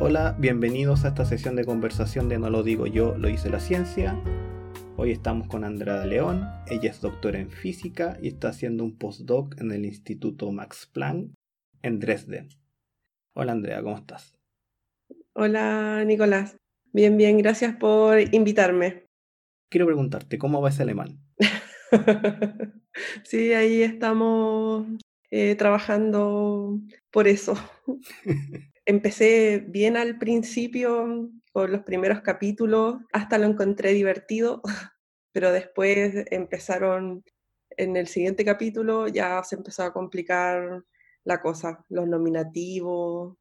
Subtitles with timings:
[0.00, 3.60] Hola, bienvenidos a esta sesión de conversación de No lo digo yo, lo dice la
[3.60, 4.20] ciencia.
[4.96, 9.58] Hoy estamos con Andrea León, ella es doctora en física y está haciendo un postdoc
[9.60, 11.30] en el Instituto Max Planck
[11.82, 12.48] en Dresden.
[13.34, 14.34] Hola Andrea, ¿cómo estás?
[15.32, 16.56] Hola Nicolás,
[16.92, 19.06] bien, bien, gracias por invitarme.
[19.70, 21.20] Quiero preguntarte, ¿cómo va ese alemán?
[23.22, 24.86] sí, ahí estamos
[25.30, 26.80] eh, trabajando
[27.12, 27.54] por eso.
[28.86, 34.60] Empecé bien al principio con los primeros capítulos, hasta lo encontré divertido,
[35.32, 37.24] pero después empezaron,
[37.70, 40.84] en el siguiente capítulo ya se empezó a complicar
[41.24, 43.36] la cosa, los nominativos,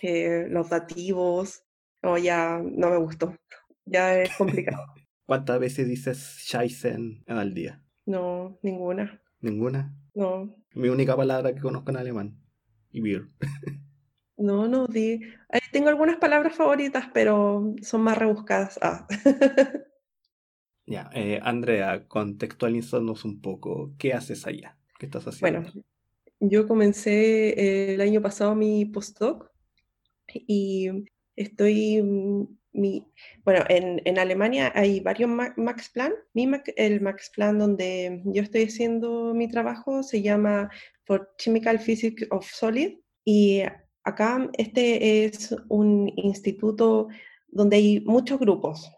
[0.00, 1.64] eh, los dativos,
[2.02, 3.36] no, ya no me gustó,
[3.84, 4.82] ya es complicado.
[5.26, 7.82] ¿Cuántas veces dices Scheißen al día?
[8.06, 9.20] No, ninguna.
[9.40, 9.94] ¿Ninguna?
[10.14, 10.56] No.
[10.72, 12.40] Mi única palabra que conozco en alemán.
[12.90, 13.28] Y Bier.
[14.38, 15.20] no, no, di.
[15.72, 18.78] tengo algunas palabras favoritas, pero son más rebuscadas.
[18.82, 19.06] Ah.
[20.86, 23.92] ya, eh, Andrea, contextualízanos un poco.
[23.98, 24.78] ¿Qué haces allá?
[24.98, 25.60] ¿Qué estás haciendo?
[25.60, 25.84] Bueno,
[26.40, 29.50] yo comencé eh, el año pasado mi postdoc
[30.32, 30.88] y
[31.36, 32.02] estoy
[33.44, 36.12] bueno, en, Alemania hay varios Max Plan.
[36.76, 40.70] el Max Plan donde yo estoy haciendo mi trabajo se llama
[41.04, 43.62] For Chemical Physics of Solid y
[44.04, 47.08] acá este es un instituto
[47.48, 48.90] donde hay muchos grupos.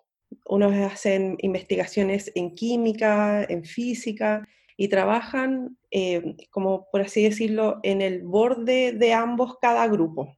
[0.46, 8.00] Unos hacen investigaciones en química, en física y trabajan, eh, como por así decirlo, en
[8.00, 10.36] el borde de ambos cada grupo.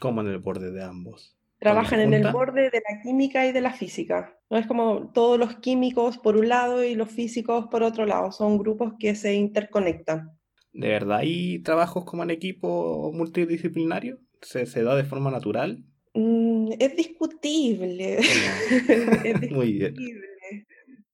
[0.00, 1.36] ¿Cómo en el borde de ambos?
[1.58, 4.38] Trabajan en el borde de la química y de la física.
[4.50, 8.30] No es como todos los químicos por un lado y los físicos por otro lado.
[8.30, 10.35] Son grupos que se interconectan.
[10.76, 14.18] ¿De verdad hay trabajos como en equipo multidisciplinario?
[14.42, 15.82] ¿Se, se da de forma natural?
[16.12, 18.18] Mm, es discutible.
[19.24, 19.50] es discutible.
[19.52, 19.94] Muy bien.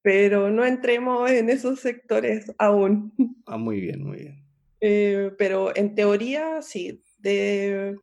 [0.02, 3.12] Pero no entremos en esos sectores aún.
[3.46, 4.44] Ah, muy bien, muy bien.
[4.80, 7.96] Eh, pero en teoría, sí, de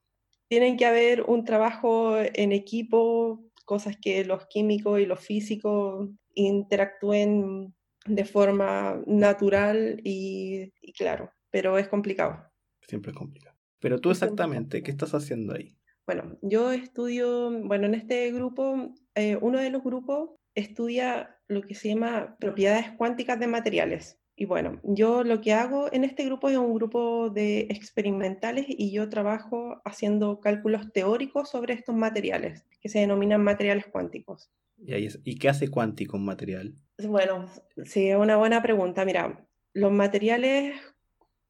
[0.49, 7.73] tienen que haber un trabajo en equipo, cosas que los químicos y los físicos interactúen
[8.05, 12.51] de forma natural y, claro, pero es complicado.
[12.81, 13.57] Siempre es complicado.
[13.79, 15.75] Pero tú exactamente, ¿qué estás haciendo ahí?
[16.05, 21.75] Bueno, yo estudio, bueno, en este grupo, eh, uno de los grupos estudia lo que
[21.75, 24.19] se llama propiedades cuánticas de materiales.
[24.35, 28.91] Y bueno, yo lo que hago en este grupo es un grupo de experimentales y
[28.91, 34.49] yo trabajo haciendo cálculos teóricos sobre estos materiales, que se denominan materiales cuánticos.
[34.77, 36.73] ¿Y, qué hace cuántico un material?
[37.05, 37.47] Bueno,
[37.83, 39.03] sí, es una buena pregunta.
[39.03, 40.73] Mira, los materiales,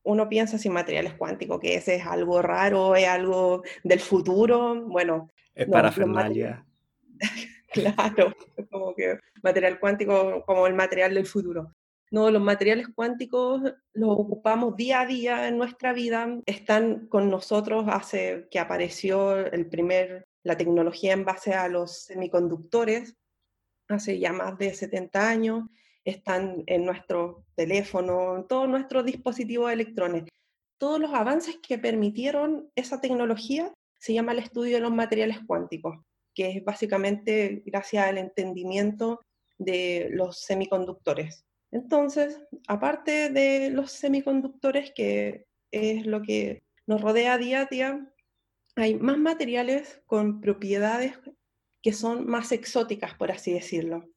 [0.04, 4.86] uno piensa si materiales cuánticos, que ese es algo raro, es algo del futuro.
[4.86, 6.66] Bueno, es para parafernalia.
[7.72, 8.34] claro,
[8.70, 11.74] como que material cuántico como el material del futuro.
[12.12, 13.62] No, los materiales cuánticos
[13.94, 19.68] los ocupamos día a día en nuestra vida, están con nosotros hace que apareció el
[19.68, 23.16] primer, la tecnología en base a los semiconductores,
[23.88, 25.66] hace ya más de 70 años,
[26.10, 30.24] están en nuestro teléfono, en todos nuestros dispositivos de electrones.
[30.78, 35.98] Todos los avances que permitieron esa tecnología se llama el estudio de los materiales cuánticos,
[36.34, 39.20] que es básicamente gracias al entendimiento
[39.58, 41.46] de los semiconductores.
[41.72, 48.12] Entonces, aparte de los semiconductores, que es lo que nos rodea día a día,
[48.76, 51.20] hay más materiales con propiedades
[51.82, 54.10] que son más exóticas, por así decirlo.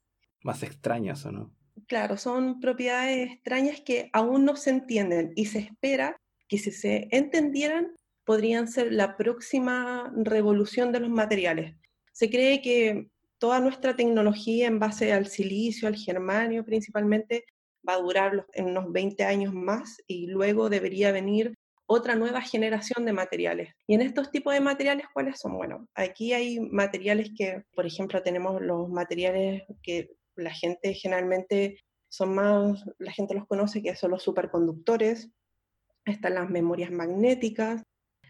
[0.42, 1.54] Más extrañas, ¿o no?
[1.88, 6.16] Claro, son propiedades extrañas que aún no se entienden y se espera
[6.48, 7.94] que si se entendieran
[8.25, 11.75] podrían ser la próxima revolución de los materiales.
[12.12, 17.44] Se cree que toda nuestra tecnología en base al silicio, al germanio principalmente,
[17.88, 21.55] va a durar en unos 20 años más y luego debería venir
[21.87, 23.75] otra nueva generación de materiales.
[23.87, 25.56] Y en estos tipos de materiales, ¿cuáles son?
[25.56, 30.11] Bueno, aquí hay materiales que, por ejemplo, tenemos los materiales que
[30.43, 31.79] la gente generalmente
[32.09, 35.31] son más, la gente los conoce que son los superconductores,
[36.05, 37.83] están las memorias magnéticas,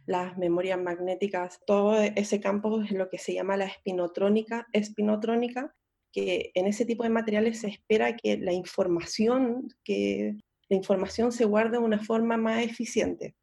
[0.06, 5.74] las memorias magnéticas, todo ese campo es lo que se llama la espinotrónica, espinotrónica,
[6.12, 10.36] que en ese tipo de materiales se espera que la información, que
[10.68, 13.34] la información se guarde de una forma más eficiente.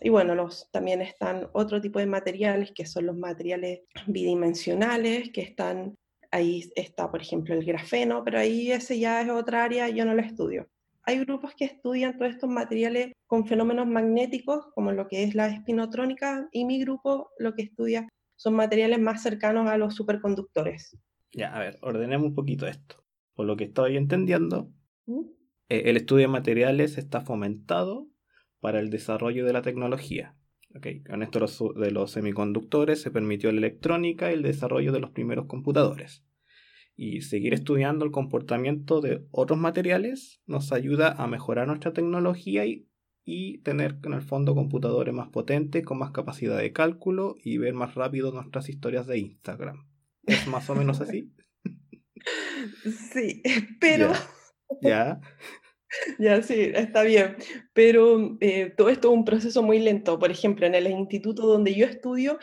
[0.00, 5.42] Y bueno, los, también están otro tipo de materiales que son los materiales bidimensionales, que
[5.42, 5.94] están,
[6.30, 10.14] ahí está por ejemplo el grafeno, pero ahí ese ya es otra área, yo no
[10.14, 10.68] lo estudio.
[11.02, 15.48] Hay grupos que estudian todos estos materiales con fenómenos magnéticos, como lo que es la
[15.48, 20.96] espinotrónica, y mi grupo lo que estudia son materiales más cercanos a los superconductores.
[21.32, 23.04] Ya, a ver, ordenemos un poquito esto.
[23.34, 24.70] Por lo que estoy entendiendo,
[25.06, 25.20] ¿Mm?
[25.68, 28.08] eh, el estudio de materiales está fomentado
[28.60, 30.34] para el desarrollo de la tecnología.
[31.08, 35.46] Con esto de los semiconductores se permitió la electrónica y el desarrollo de los primeros
[35.46, 36.24] computadores.
[36.96, 42.88] Y seguir estudiando el comportamiento de otros materiales nos ayuda a mejorar nuestra tecnología y,
[43.24, 47.74] y tener en el fondo computadores más potentes, con más capacidad de cálculo y ver
[47.74, 49.88] más rápido nuestras historias de Instagram.
[50.24, 51.32] ¿Es más o menos así?
[53.12, 53.42] Sí,
[53.80, 54.12] pero...
[54.12, 54.20] ¿Ya?
[54.82, 55.20] Ya,
[56.42, 57.36] sí, está bien.
[57.72, 60.18] Pero eh, todo esto es un proceso muy lento.
[60.18, 62.38] Por ejemplo, en el instituto donde yo estudio,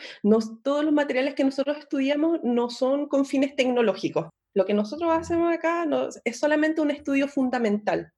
[0.62, 4.26] todos los materiales que nosotros estudiamos no son con fines tecnológicos.
[4.54, 5.86] Lo que nosotros hacemos acá
[6.24, 8.12] es solamente un estudio fundamental.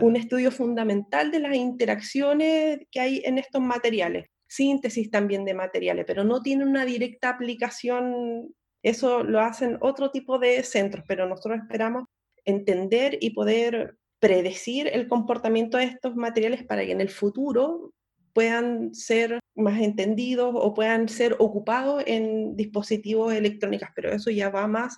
[0.00, 4.26] Un estudio fundamental de las interacciones que hay en estos materiales.
[4.48, 8.54] Síntesis también de materiales, pero no tiene una directa aplicación.
[8.82, 12.04] Eso lo hacen otro tipo de centros, pero nosotros esperamos
[12.44, 17.92] entender y poder predecir el comportamiento de estos materiales para que en el futuro
[18.32, 24.66] puedan ser más entendidos o puedan ser ocupados en dispositivos electrónicos, pero eso ya va
[24.66, 24.96] más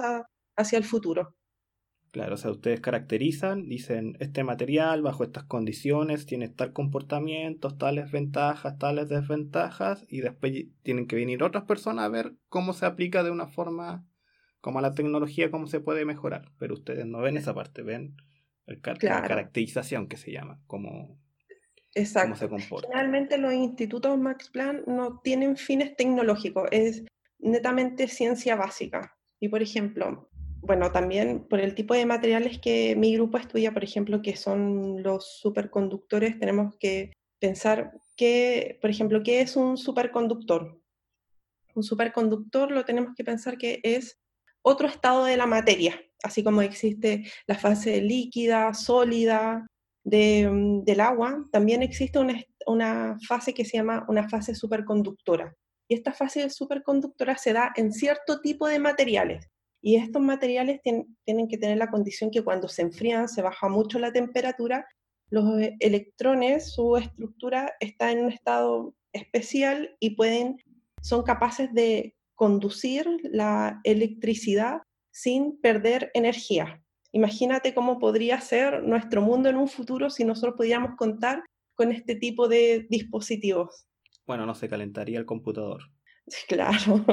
[0.56, 1.34] hacia el futuro.
[2.12, 8.12] Claro, o sea, ustedes caracterizan, dicen, este material bajo estas condiciones tiene tal comportamiento, tales
[8.12, 10.52] ventajas, tales desventajas, y después
[10.84, 14.06] tienen que venir otras personas a ver cómo se aplica de una forma,
[14.60, 16.52] como a la tecnología, cómo se puede mejorar.
[16.58, 18.14] Pero ustedes no ven esa parte, ven
[18.66, 21.18] la caracterización que se llama, cómo,
[21.94, 22.88] se comporta.
[22.88, 27.04] Generalmente los institutos Max Planck no tienen fines tecnológicos, es
[27.38, 29.16] netamente ciencia básica.
[29.40, 30.28] Y por ejemplo,
[30.60, 35.02] bueno, también por el tipo de materiales que mi grupo estudia, por ejemplo, que son
[35.02, 40.80] los superconductores, tenemos que pensar que, por ejemplo, ¿qué es un superconductor?
[41.74, 44.18] Un superconductor lo tenemos que pensar que es
[44.66, 49.64] otro estado de la materia, así como existe la fase líquida, sólida
[50.04, 52.18] mm, del agua, también existe
[52.66, 55.54] una, fase que se llama una fase superconductora.
[55.88, 59.48] Y esta fase superconductora se da en cierto tipo de materiales.
[59.80, 64.00] Y estos materiales tienen que tener la condición que cuando se enfrían, se baja mucho
[64.00, 64.84] la temperatura,
[65.30, 70.56] los eh, electrones, su estructura está en un estado especial y pueden,
[71.02, 76.80] son capaces de conducir la electricidad sin perder energía.
[77.12, 81.42] Imagínate cómo podría ser nuestro mundo en un futuro si nosotros pudiéramos contar
[81.74, 83.86] con este tipo de dispositivos.
[84.26, 85.82] Bueno, no se calentaría el computador.
[86.48, 87.04] Claro,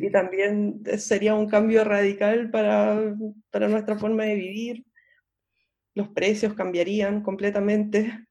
[0.00, 3.14] y también sería un cambio radical para,
[3.50, 4.86] para, nuestra forma de vivir.
[5.94, 8.24] Los precios cambiarían completamente.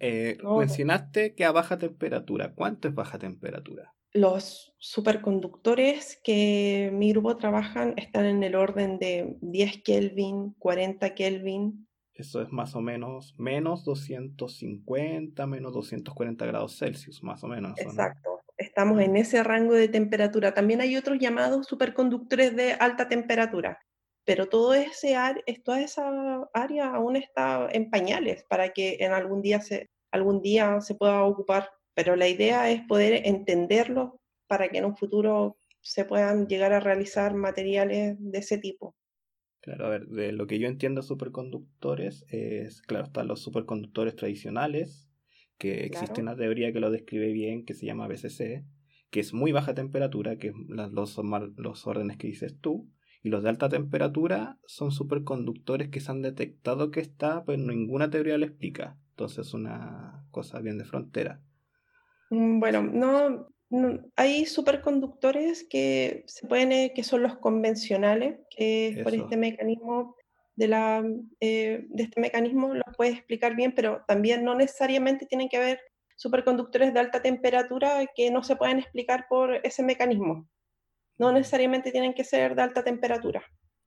[0.00, 2.52] Eh, mencionaste que a baja temperatura.
[2.54, 3.94] ¿Cuánto es baja temperatura?
[4.14, 11.88] Los superconductores que mi grupo trabajan están en el orden de 10 Kelvin, 40 Kelvin.
[12.12, 17.76] Eso es más o menos menos 250, menos 240 grados Celsius, más o menos.
[17.76, 18.40] Exacto.
[18.56, 20.54] Estamos en ese rango de temperatura.
[20.54, 23.80] También hay otros llamados superconductores de alta temperatura,
[24.24, 25.16] pero todo ese
[25.64, 30.80] toda esa área aún está en pañales para que en algún día se, algún día
[30.80, 36.04] se pueda ocupar pero la idea es poder entenderlo para que en un futuro se
[36.04, 38.94] puedan llegar a realizar materiales de ese tipo.
[39.60, 45.08] Claro, a ver, de lo que yo entiendo superconductores es, claro, están los superconductores tradicionales,
[45.56, 48.64] que existe una teoría que lo describe bien, que se llama BCC,
[49.10, 51.16] que es muy baja temperatura, que es los,
[51.56, 52.90] los órdenes que dices tú,
[53.22, 58.10] y los de alta temperatura son superconductores que se han detectado que está, pero ninguna
[58.10, 58.98] teoría lo explica.
[59.10, 61.40] Entonces es una cosa bien de frontera.
[62.34, 63.48] Mm, bueno, no,
[64.16, 70.16] hay superconductores que se pueden, eh, que son los convencionales, que por este mecanismo
[70.56, 71.04] de la
[71.40, 75.80] eh, de este mecanismo lo puedes explicar bien, pero también no necesariamente tienen que haber
[76.16, 80.48] superconductores de alta temperatura que no se pueden explicar por ese mecanismo.
[81.18, 83.44] No necesariamente tienen que ser de alta temperatura.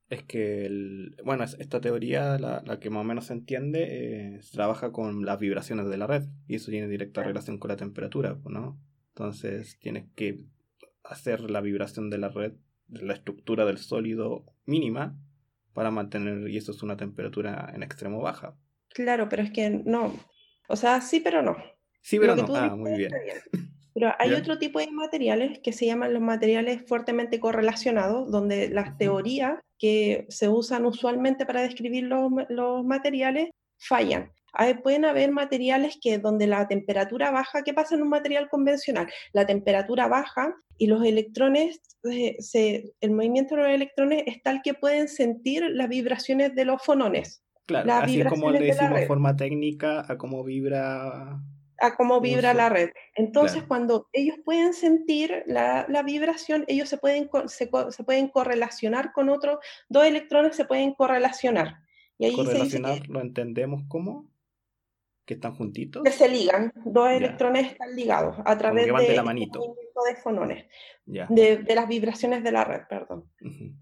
[0.09, 3.87] Es que, bueno, esta teoría, la, la, que más o menos se entiende,
[4.35, 7.75] eh, trabaja con las vibraciones de la red y eso tiene directa relación con la
[7.75, 8.79] temperatura, ¿no?
[9.09, 10.45] Entonces tienes que
[11.03, 12.53] hacer la vibración de la red,
[12.87, 15.17] de la estructura del sólido mínima
[15.73, 18.55] para mantener, y eso es una temperatura en extremo baja.
[18.89, 20.13] Claro, pero es que no,
[20.67, 21.57] o sea, sí, pero no.
[22.01, 23.11] Sí, pero no, ah, muy bien.
[23.93, 28.97] Pero hay otro tipo de materiales que se llaman los materiales fuertemente correlacionados, donde las
[28.97, 34.31] teorías que se usan usualmente para describir los, materiales fallan.
[34.83, 39.07] pueden haber materiales que donde la temperatura baja, ¿qué pasa en un material convencional?
[39.33, 41.79] La temperatura baja y los electrones,
[42.11, 46.81] eh, el movimiento de los electrones es tal que pueden sentir las vibraciones de los
[46.83, 47.43] fonones.
[47.65, 51.41] Claro, así como le decimos forma técnica a cómo vibra
[51.79, 52.89] a cómo vibra la red.
[53.15, 59.59] Entonces, cuando ellos pueden sentir la, vibración, ellos se pueden, se, pueden correlacionar con otros,
[59.89, 61.77] dos electrones se pueden correlacionar.
[62.17, 64.27] Y ahí correlacionar lo entendemos como
[65.27, 66.03] que están juntitos.
[66.03, 69.75] Que se ligan, dos electrones están ligados a través de, de, la manito.
[70.07, 70.65] de fonones,
[71.05, 73.29] de, de, las vibraciones de la red, perdón.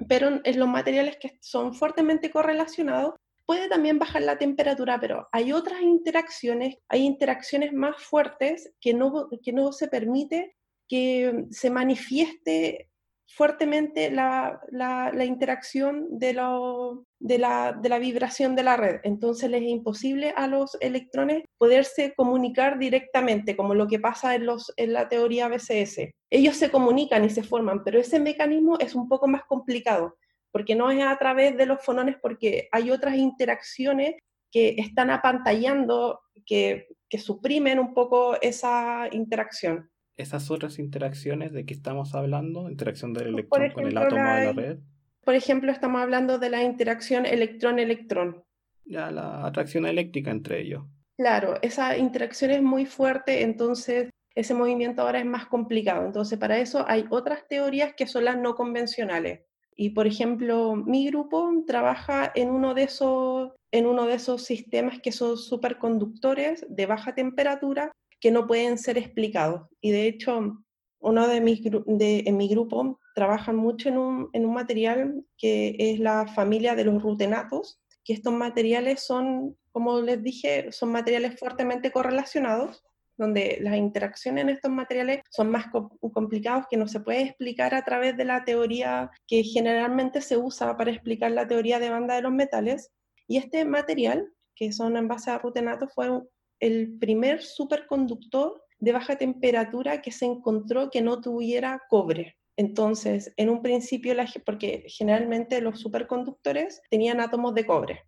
[0.10, 3.14] Pero en los materiales que son fuertemente correlacionados,
[3.46, 9.30] puede también bajar la temperatura, pero hay otras interacciones, hay interacciones más fuertes que no,
[9.44, 10.56] que no se permite
[10.88, 12.90] que se manifieste
[13.28, 19.00] fuertemente la, la, interacción de, lo, de, la, de, la, vibración de la red.
[19.04, 24.46] Entonces les es imposible a los electrones poderse comunicar directamente, como lo que pasa en,
[24.46, 26.12] los, en la teoría BCS.
[26.30, 30.16] Ellos se comunican y se forman, pero ese mecanismo es un poco más complicado
[30.56, 34.16] porque no es a través de los fonones, porque hay otras interacciones
[34.50, 39.90] que están apantallando, que, que suprimen un poco esa interacción.
[40.16, 44.54] Esas otras interacciones de que estamos hablando, interacción del electrón con el átomo de la
[44.54, 44.78] red.
[45.26, 48.46] Por ejemplo, estamos hablando de la interacción electrón-electrón.
[48.86, 50.86] Ya, la atracción eléctrica entre ellos.
[51.18, 56.06] Claro, esa interacción es muy fuerte, entonces ese movimiento ahora es más complicado.
[56.06, 59.42] Entonces, para eso hay otras teorías que son las no convencionales.
[59.76, 65.00] Y por ejemplo, mi grupo trabaja en uno de esos, en uno de esos sistemas
[65.02, 67.92] que son superconductores de baja temperatura
[68.22, 69.68] que no pueden ser explicados.
[69.82, 70.64] Y de hecho,
[71.00, 75.76] uno de mis de, en mi grupo trabajan mucho en un, en un material que
[75.78, 81.38] es la familia de los rutenatos, que estos materiales son, como les dije, son materiales
[81.38, 82.84] fuertemente correlacionados
[83.18, 85.68] donde las interacciones en estos materiales son más
[86.14, 90.76] complicados que no se puede explicar a través de la teoría que generalmente se usa
[90.78, 92.92] para explicar la teoría de banda de los metales.
[93.28, 96.22] Y este material, que son en base a rutenato, fue
[96.60, 102.38] el primer superconductor de baja temperatura que se encontró que no tuviera cobre.
[102.58, 104.14] Entonces, en un principio,
[104.46, 108.06] porque generalmente los superconductores tenían átomos de cobre.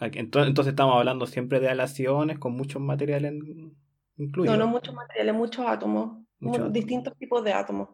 [0.00, 3.76] Entonces, estamos hablando siempre de aleaciones con muchos materiales en,
[4.18, 6.24] no, no muchos materiales, muchos átomos,
[6.72, 7.90] distintos tipos de átomos.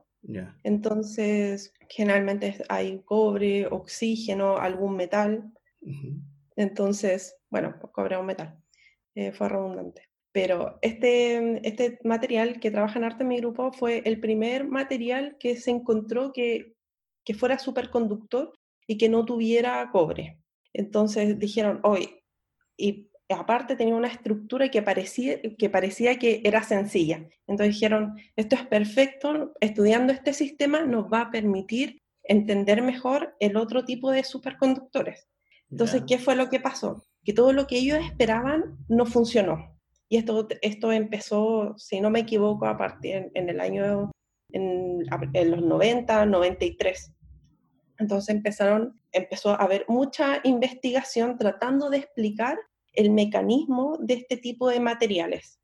[0.62, 5.52] Entonces, generalmente hay cobre, oxígeno, algún metal.
[6.56, 8.58] Entonces, bueno, cobre o metal.
[9.14, 10.08] Eh, fue redundante.
[10.32, 15.36] Pero este, este material que trabaja en arte en mi grupo fue el primer material
[15.38, 16.74] que se encontró que,
[17.24, 18.52] que fuera superconductor
[18.86, 20.40] y que no tuviera cobre.
[20.72, 22.20] Entonces dijeron, hoy,
[22.76, 27.26] y aparte tenía una estructura que parecía, que parecía que era sencilla.
[27.46, 33.56] Entonces dijeron, esto es perfecto, estudiando este sistema nos va a permitir entender mejor el
[33.56, 35.28] otro tipo de superconductores.
[35.70, 37.04] Entonces, ¿qué fue lo que pasó?
[37.24, 39.74] Que todo lo que ellos esperaban no funcionó.
[40.08, 44.12] Y esto, esto empezó, si no me equivoco, a partir en, el año,
[44.50, 45.02] en,
[45.32, 47.12] en los 90, 93.
[47.98, 52.58] Entonces empezaron, empezó a haber mucha investigación tratando de explicar
[52.94, 55.60] el mecanismo de este tipo de materiales.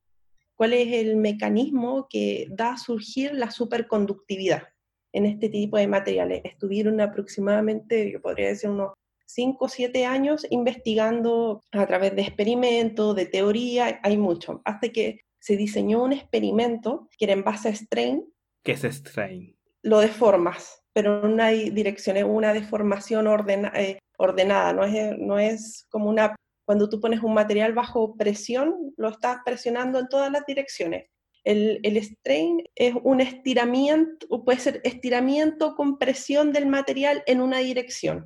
[0.54, 4.64] ¿Cuál es el mecanismo que da a surgir la superconductividad
[5.12, 6.42] en este tipo de materiales?
[6.44, 8.92] Estuvieron aproximadamente, yo podría decir, unos
[9.26, 15.20] 5 o 7 años investigando a través de experimentos, de teoría, hay mucho, hasta que
[15.38, 18.24] se diseñó un experimento que era en base a strain.
[18.62, 19.56] ¿Qué es strain?
[19.82, 23.26] Lo deformas, pero no hay dirección, es una deformación
[23.74, 26.36] eh, ordenada, no es, no es como una
[26.70, 31.10] cuando tú pones un material bajo presión, lo estás presionando en todas las direcciones.
[31.42, 37.58] El, el strain es un estiramiento, puede ser estiramiento con presión del material en una
[37.58, 38.24] dirección.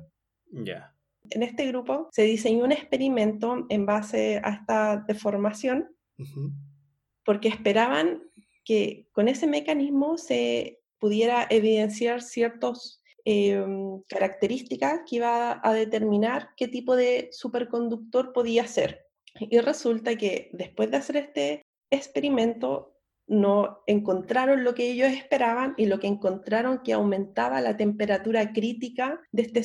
[0.51, 0.95] Ya.
[1.31, 5.89] En este grupo se diseñó un experimento en base a esta deformación,
[7.23, 8.21] porque esperaban
[8.63, 16.67] que con ese mecanismo se pudiera evidenciar ciertos Em, características que iba a determinar qué
[16.67, 19.07] tipo de superconductor podía ser.
[19.39, 22.95] Y resulta que después de hacer este experimento,
[23.27, 29.19] no encontraron lo que ellos esperaban y lo que encontraron que aumentaba la temperatura crítica
[29.31, 29.61] de este,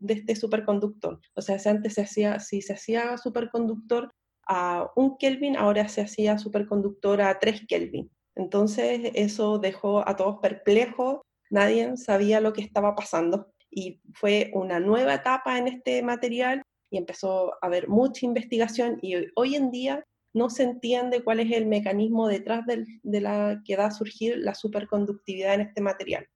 [0.00, 1.20] de este superconductor.
[1.34, 4.10] O sea, si antes se hacía, si se hacía superconductor
[4.46, 8.10] a un Kelvin, ahora se hacía superconductor a 3 Kelvin.
[8.34, 11.20] Entonces eso dejó a todos perplejos
[11.50, 16.98] nadie sabía lo que estaba pasando y fue una nueva etapa en este material y
[16.98, 21.66] empezó a haber mucha investigación y hoy en día no se entiende cuál es el
[21.66, 26.26] mecanismo detrás de la que da a surgir la superconductividad en este material.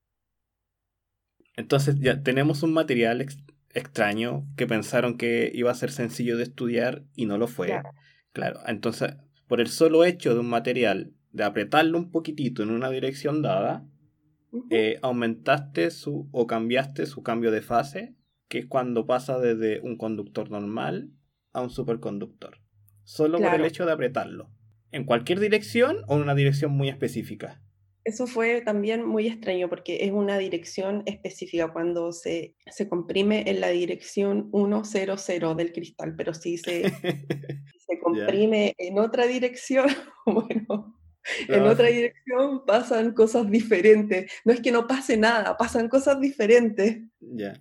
[1.56, 3.26] Entonces ya tenemos un material
[3.74, 7.80] extraño que pensaron que iba a ser sencillo de estudiar y no lo fue.
[8.32, 8.60] Claro.
[8.66, 9.16] entonces
[9.48, 13.84] por el solo hecho de un material, de apretarlo un poquitito en una dirección dada,
[14.70, 18.14] eh, aumentaste su o cambiaste su cambio de fase,
[18.48, 21.10] que es cuando pasa desde un conductor normal
[21.52, 22.58] a un superconductor.
[23.04, 24.50] Solo por el hecho de apretarlo.
[24.90, 27.62] ¿En cualquier dirección o en una dirección muy específica?
[28.04, 33.60] Eso fue también muy extraño porque es una dirección específica cuando se, se comprime en
[33.60, 36.84] la dirección 100 del cristal, pero si se,
[37.86, 39.88] se comprime en otra dirección,
[40.26, 40.97] bueno,
[41.48, 44.30] en otra dirección pasan cosas diferentes.
[44.44, 46.98] No es que no pase nada, pasan cosas diferentes.
[47.20, 47.60] Ya.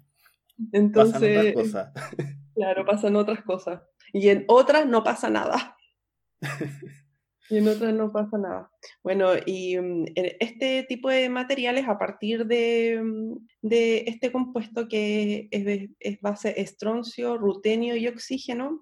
[0.72, 2.34] Entonces, pasan otras cosas.
[2.56, 3.82] claro, pasan otras cosas.
[4.14, 5.78] Y en otras no pasa nada.
[7.50, 8.70] Y en otras no pasa nada.
[9.04, 15.48] Bueno, y mm, este tipo de materiales, a partir de, mm, de este compuesto que
[15.52, 18.82] es, es, base estroncio, rutenio y oxígeno,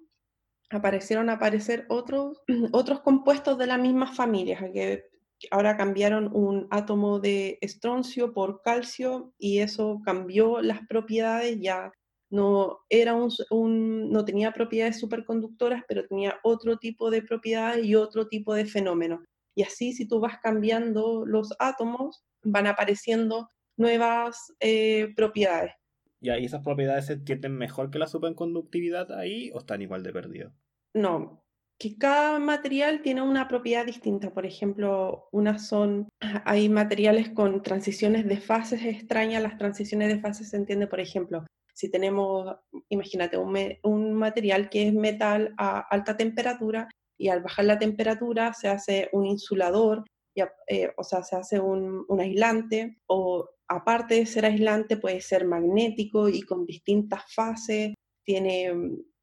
[0.70, 2.42] aparecieron a aparecer otros,
[2.72, 5.04] otros compuestos de la misma familia, que
[5.50, 11.92] ahora cambiaron un átomo de estroncio por calcio y eso cambió las propiedades, ya
[12.30, 18.26] no, era un, no tenía propiedades superconductoras, pero tenía otro tipo de propiedades y otro
[18.28, 19.20] tipo de fenómenos.
[19.54, 25.72] Y así, si tú vas cambiando los átomos, van apareciendo nuevas eh, propiedades.
[26.20, 30.12] ¿Y ahí esas propiedades se entienden mejor que la superconductividad ahí o están igual de
[30.12, 30.52] perdidos?
[30.94, 31.44] No,
[31.78, 34.32] que cada material tiene una propiedad distinta.
[34.32, 36.08] Por ejemplo, unas son,
[36.44, 39.42] hay materiales con transiciones de fases extrañas.
[39.42, 41.44] Las transiciones de fases se entiende, por ejemplo,
[41.74, 42.56] si tenemos,
[42.88, 48.68] imagínate, un, material que es metal a alta temperatura y al bajar la temperatura se
[48.68, 50.04] hace un insulador,
[50.34, 56.28] eh, o sea, se hace un, aislante, o aparte de ser aislante puede ser magnético
[56.28, 58.72] y con distintas fases, tiene,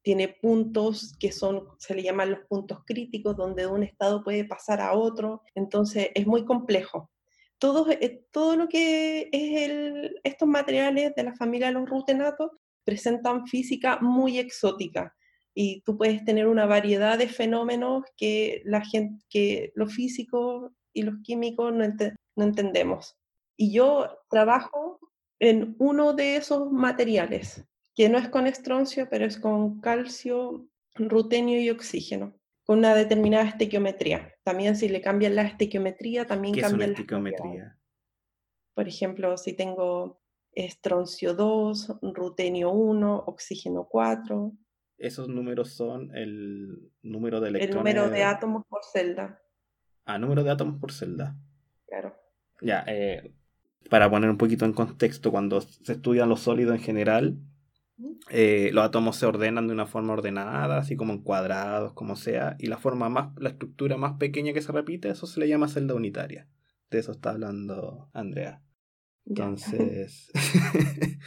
[0.02, 4.44] tiene puntos que son, se le llaman los puntos críticos, donde de un estado puede
[4.44, 7.10] pasar a otro, entonces es muy complejo
[7.64, 12.50] todo, eh, todo lo que es estos materiales de la familia de los rutenatos
[12.84, 15.14] presentan física muy exótica
[15.54, 21.02] y tú puedes tener una variedad de fenómenos que, la gente, que los físicos y
[21.02, 23.16] los químicos no entendemos.
[23.56, 24.98] Y yo trabajo
[25.38, 27.64] en uno de esos materiales,
[27.94, 33.44] que no es con estroncio, pero es con calcio, rutenio y oxígeno con una determinada
[33.44, 34.34] estequiometría.
[34.42, 37.78] También si le cambian la estequiometría, también ¿Qué cambian es una estequiometría?
[38.74, 40.20] Por ejemplo, si tengo
[40.52, 44.52] estroncio 2, rutenio 1, oxígeno 4.
[44.96, 47.70] Esos números son el número de electrones.
[47.70, 49.40] El número de átomos por celda.
[50.06, 51.36] Ah, número de átomos por celda.
[51.86, 52.16] Claro.
[52.62, 53.34] Ya, eh,
[53.90, 57.38] para poner un poquito en contexto, cuando se estudian los sólidos en general,
[58.30, 62.56] eh, los átomos se ordenan de una forma ordenada, así como en cuadrados, como sea,
[62.58, 65.68] y la forma más, la estructura más pequeña que se repite, eso se le llama
[65.68, 66.48] celda unitaria.
[66.90, 68.62] De eso está hablando Andrea.
[69.26, 70.30] Entonces,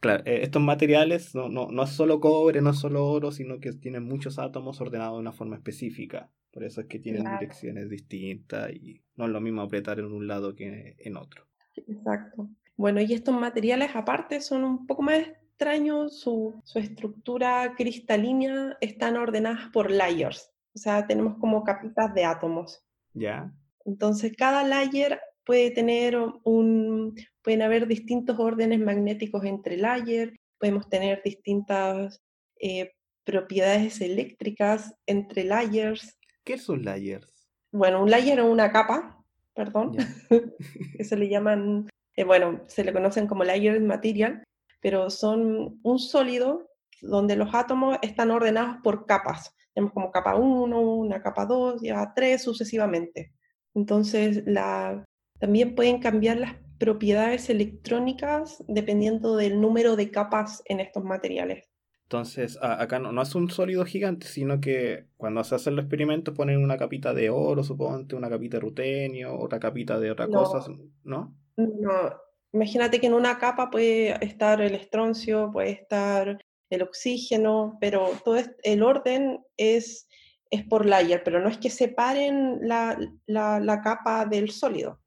[0.00, 3.58] claro, eh, estos materiales no, no, no es solo cobre, no es solo oro, sino
[3.58, 6.30] que tienen muchos átomos ordenados de una forma específica.
[6.52, 10.26] Por eso es que tienen direcciones distintas y no es lo mismo apretar en un
[10.26, 11.49] lado que en otro.
[11.76, 12.48] Exacto.
[12.76, 15.18] Bueno, y estos materiales aparte son un poco más
[15.60, 22.82] extraño, su, estructura cristalina están ordenadas por layers, o sea, tenemos como capitas de átomos.
[23.12, 23.52] Ya.
[23.84, 31.20] Entonces, cada layer puede tener un, pueden haber distintos órdenes magnéticos entre layers, podemos tener
[31.22, 32.22] distintas
[32.58, 32.92] eh,
[33.24, 36.18] propiedades eléctricas entre layers.
[36.42, 37.50] ¿Qué son layers?
[37.70, 39.19] Bueno, un layer es una capa,
[39.60, 39.92] perdón,
[40.96, 44.42] que se le llaman, eh, bueno, se le conocen como layer material,
[44.80, 46.66] pero son un sólido
[47.02, 49.54] donde los átomos están ordenados por capas.
[49.74, 53.34] Tenemos como capa 1, una capa 2, ya 3 sucesivamente.
[53.74, 55.04] Entonces, la,
[55.38, 61.68] también pueden cambiar las propiedades electrónicas dependiendo del número de capas en estos materiales.
[62.10, 66.34] Entonces, acá no, no, es un sólido gigante, sino que cuando se hacen los experimentos
[66.34, 70.68] ponen una capita de oro, suponte, una capita de rutenio, otra capita de otra cosa,
[71.04, 71.36] ¿no?
[71.56, 72.20] No,
[72.52, 78.38] Imagínate que en una capa puede estar el estroncio, puede estar el oxígeno, pero todo
[78.64, 80.08] el orden es,
[80.50, 85.00] es por layer, pero no es que separen la, la, capa del sólido.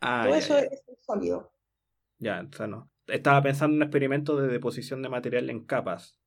[0.00, 1.52] Ah, todo eso es sólido.
[2.18, 2.90] Ya, o sea, no.
[3.06, 6.18] Estaba pensando en un experimento de deposición de material en capas,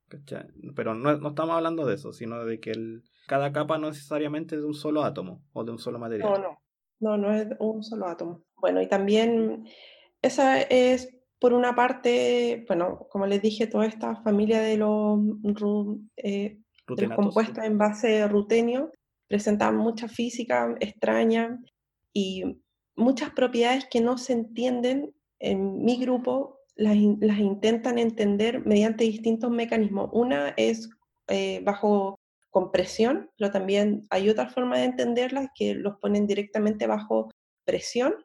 [0.76, 4.56] Pero no, no, estamos hablando de eso, sino de que el, cada capa no necesariamente
[4.56, 6.30] es de un solo átomo o de un solo material.
[6.30, 6.60] No, no,
[7.00, 8.44] no, no es un solo átomo.
[8.56, 9.68] Bueno, y también
[10.22, 15.20] esa es por una parte, bueno, como les dije, toda esta familia de los,
[16.18, 16.60] eh,
[17.16, 18.92] compuestos en base rutenio
[19.28, 21.60] presentan mucha física extraña
[22.12, 22.44] y
[22.96, 30.10] muchas propiedades que no se entienden en mi grupo las, intentan entender mediante distintos mecanismos.
[30.14, 30.90] Una es
[31.28, 32.18] eh, bajo
[32.50, 37.30] compresión, pero también hay otra forma de entenderlas que los ponen directamente bajo
[37.66, 38.16] presión,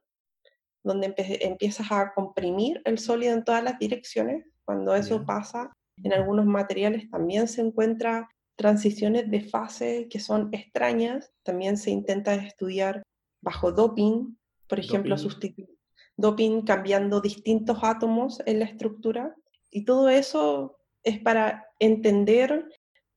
[0.84, 4.46] donde empiezas a comprimir el sólido en todas las direcciones.
[4.64, 11.32] Cuando eso pasa, en algunos materiales también se encuentra transiciones de fase que son extrañas.
[11.42, 13.02] También se intenta estudiar
[13.42, 14.36] bajo doping,
[14.68, 15.74] por ejemplo, sustituir
[16.16, 19.35] doping cambiando distintos átomos en la estructura.
[19.70, 22.68] Y todo eso es para entender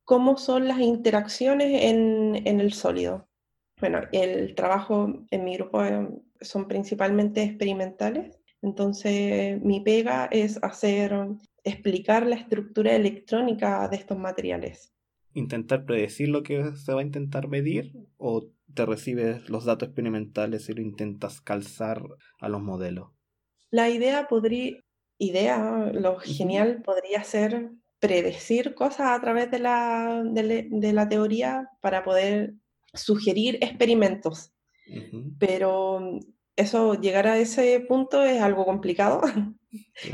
[0.04, 3.28] cómo son las interacciones en, el sólido.
[3.80, 6.08] Bueno, el trabajo en mi grupo eh,
[6.42, 11.14] son principalmente experimentales, entonces mi pega es hacer,
[11.64, 14.94] explicar la estructura electrónica de estos materiales.
[15.38, 20.68] ¿Intentar predecir lo que se va a intentar medir o te recibes los datos experimentales
[20.68, 22.02] y lo intentas calzar
[22.40, 23.10] a los modelos?
[23.70, 24.78] La idea podría,
[25.20, 27.70] idea, lo genial podría ser
[28.00, 32.56] predecir cosas a través de la, de, la teoría para poder
[32.96, 34.54] sugerir experimentos.
[35.38, 36.18] Pero
[36.56, 39.22] eso, llegar a ese punto es algo complicado.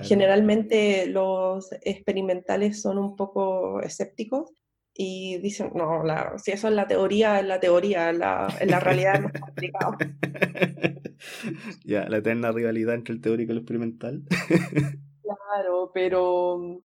[0.02, 4.52] Generalmente los experimentales son un poco escépticos
[4.96, 6.04] y dicen, no,
[6.38, 9.98] si eso es la teoría, es la teoría, la, en la realidad es más complicado.
[11.84, 14.24] ya, la eterna rivalidad entre el teórico y el experimental.
[15.24, 16.84] claro, pero,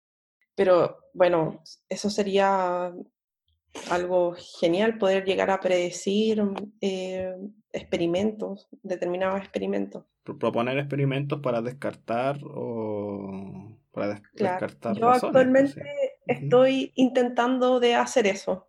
[0.55, 2.93] pero bueno, eso sería
[3.89, 6.43] algo genial, poder llegar a predecir
[6.81, 7.33] eh,
[7.71, 10.05] experimentos, determinados experimentos.
[10.23, 14.95] Proponer experimentos para descartar o para descartar.
[14.97, 15.83] Yo actualmente
[16.27, 18.67] estoy intentando de hacer eso.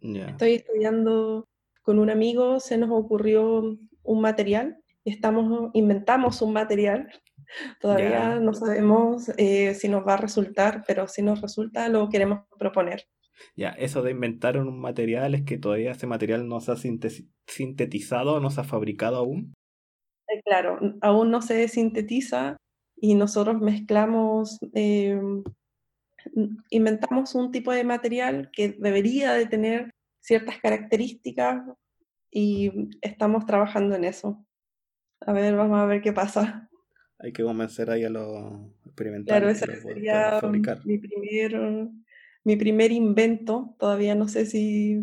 [0.00, 1.48] Estoy estudiando
[1.82, 7.08] con un amigo, se nos ocurrió un material, estamos, inventamos un material.
[7.80, 12.40] Todavía no sabemos eh, si nos va a resultar, pero si nos resulta lo queremos
[12.58, 13.06] proponer.
[13.56, 16.76] Ya, eso de inventar un material es que todavía ese material no se ha
[17.46, 19.54] sintetizado, no se ha fabricado aún.
[20.28, 22.56] Eh, claro, aún no se sintetiza
[22.96, 25.42] y nosotros mezclamos em,
[26.70, 31.62] inventamos un tipo de material que debería de tener ciertas características
[32.30, 34.44] y estamos trabajando en eso.
[35.20, 36.68] A ver, vamos a ver qué pasa.
[37.18, 39.58] Hay que convencer ahí a los experimentales.
[39.58, 40.40] Claro, ese sería
[40.84, 41.88] mi primer,
[42.42, 43.74] mi primer invento.
[43.78, 45.00] Todavía no sé si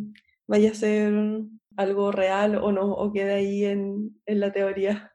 [0.48, 1.14] vaya a ser
[1.78, 5.14] algo real o no, o quede ahí en, en la teoría.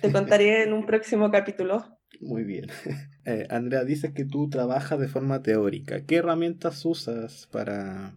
[0.00, 1.97] Te contaré en un próximo capítulo.
[2.20, 2.68] Muy bien.
[3.24, 6.06] Eh, Andrea, dices que tú trabajas de forma teórica.
[6.06, 8.16] ¿Qué herramientas usas para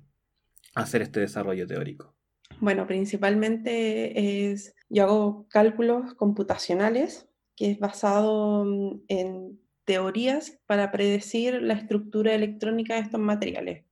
[0.73, 2.15] hacer este desarrollo teórico?
[2.61, 7.27] Bueno, principalmente es, yo hago cálculos computacionales,
[7.57, 8.65] que es basado
[9.09, 13.83] en teorías para predecir la estructura electrónica de estos materiales.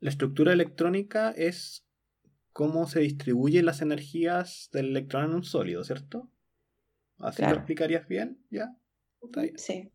[0.00, 1.86] La estructura electrónica es
[2.52, 6.30] cómo se distribuyen las energías del electrón en un sólido, ¿cierto?
[7.18, 8.44] ¿Así lo explicarías bien?
[8.50, 8.76] ¿Ya?
[9.56, 9.90] Sí.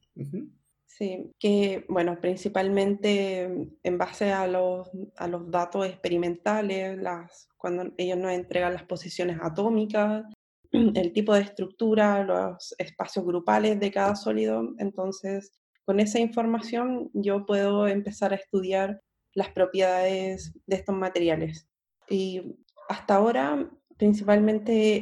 [0.95, 3.49] Sí, que bueno, principalmente
[3.81, 9.39] en base a los, a los datos experimentales, las, cuando ellos nos entregan las posiciones
[9.41, 10.23] atómicas,
[10.71, 15.51] el tipo de estructura, los espacios grupales de cada sólido, entonces
[15.83, 19.01] con esa información yo puedo empezar a estudiar
[19.33, 21.67] las propiedades de estos materiales.
[22.07, 22.55] Y
[22.88, 25.01] hasta ahora principalmente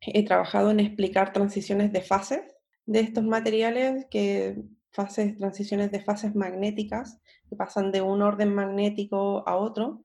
[0.00, 2.42] he trabajado en explicar transiciones de fases
[2.86, 9.46] de estos materiales que fases, transiciones de fases magnéticas que pasan de un orden magnético
[9.48, 10.04] a otro.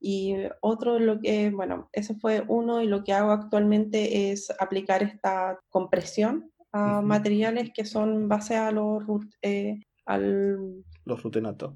[0.00, 5.02] Y otro, lo que, bueno, eso fue uno y lo que hago actualmente es aplicar
[5.02, 9.02] esta compresión a materiales que son base a los,
[9.40, 10.84] eh, al...
[11.04, 11.74] los rutenatos.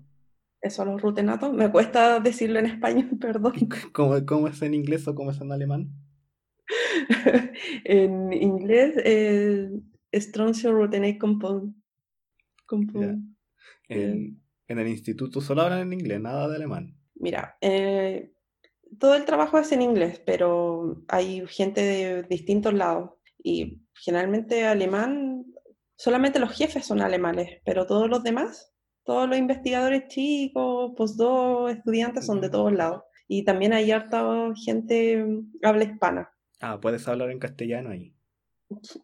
[0.60, 1.52] Eso, los rutenatos.
[1.52, 3.54] Me cuesta decirlo en español, perdón.
[3.92, 5.88] ¿Cómo, cómo es en inglés o cómo es en alemán?
[7.84, 9.70] en inglés eh,
[10.12, 11.74] Stroncio Ruthenate Compound.
[13.88, 16.94] En, el instituto solo hablan en inglés, nada de alemán.
[17.14, 18.32] Mira, eh,
[18.98, 25.46] todo el trabajo es en inglés, pero hay gente de distintos lados y generalmente alemán,
[25.96, 28.74] solamente los jefes son alemanes, pero todos los demás
[29.08, 33.04] todos los investigadores chicos, postdoc, estudiantes son de todos lados.
[33.26, 35.24] Y también hay harta gente
[35.62, 36.30] habla hispana.
[36.60, 38.14] Ah, puedes hablar en castellano ahí.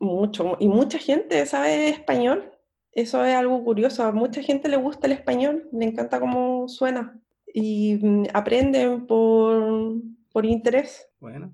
[0.01, 0.57] Mucho.
[0.61, 2.53] Y mucha gente sabe español.
[2.93, 4.05] Eso es algo curioso.
[4.05, 7.21] A mucha gente le gusta el español, le encanta cómo suena.
[7.53, 10.01] Y mm, aprenden por,
[10.33, 11.09] por interés.
[11.21, 11.53] Bueno.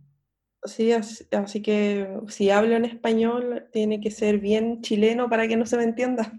[0.65, 5.65] Sí, así, que si hablo en español, tiene que ser bien chileno para que no
[5.65, 6.39] se me entienda.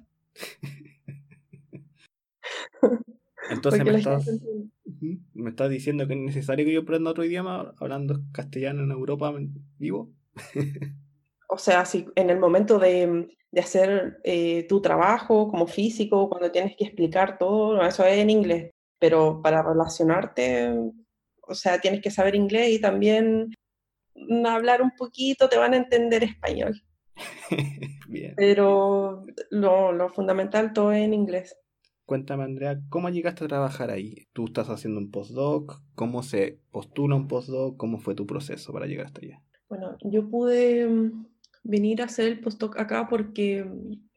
[3.49, 4.29] Entonces me estás,
[5.33, 9.33] me estás, diciendo que es necesario que yo aprenda otro idioma hablando castellano en Europa
[9.79, 10.11] vivo.
[11.51, 13.27] o sea, si en el momento de,
[13.59, 18.71] hacer eh, tu trabajo como físico, cuando tienes que explicar todo, eso es en inglés,
[18.97, 20.73] pero para relacionarte,
[21.41, 23.53] o sea, tienes que saber inglés y también
[24.47, 26.81] hablar un poquito, te van a entender español.
[28.37, 31.57] Pero lo, lo, fundamental todo es en inglés.
[32.05, 34.27] Cuéntame, Andrea, ¿cómo llegaste a trabajar ahí?
[34.33, 35.81] ¿Tú estás haciendo un postdoc?
[35.95, 37.77] ¿Cómo se postula un postdoc?
[37.77, 39.41] ¿Cómo fue tu proceso para llegar hasta allá?
[39.69, 41.30] Bueno, yo pude mm,
[41.63, 43.65] venir a hacer el postdoc acá porque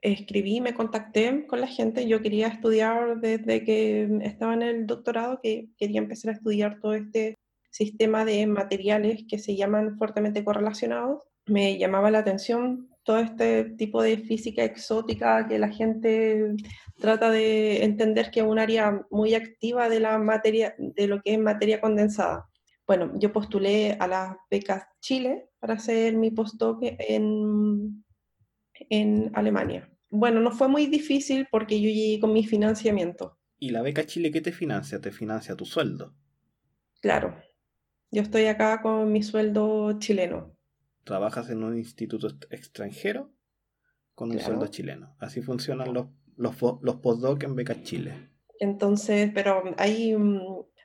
[0.00, 2.09] escribí, me contacté con la gente.
[2.09, 6.94] Yo quería estudiar desde que estaba en el doctorado, que quería empezar a estudiar todo
[6.94, 7.37] este
[7.70, 11.24] sistema de materiales que se llaman fuertemente correlacionados.
[11.46, 16.54] Me llamaba la atención todo este tipo de física exótica que la gente
[16.98, 21.35] trata de entender que es un área muy activa de la materia, de lo que
[21.35, 22.48] es materia condensada.
[22.87, 28.05] Bueno, yo postulé a las becas Chile para hacer mi postdoc en,
[28.90, 29.90] en Alemania.
[30.11, 33.38] Bueno, no fue muy difícil porque yo llegué con mi financiamiento.
[33.59, 35.01] ¿Y la beca Chile qué te financia?
[35.01, 36.14] ¿Te financia tu sueldo?
[37.01, 37.37] Claro,
[38.11, 40.57] yo estoy acá con mi sueldo chileno.
[41.05, 43.33] Trabajas en un instituto extranjero
[44.14, 45.16] con un sueldo chileno.
[45.18, 48.31] Así funcionan los, los, los postdoc en Beca Chile.
[48.61, 50.14] Entonces, pero hay,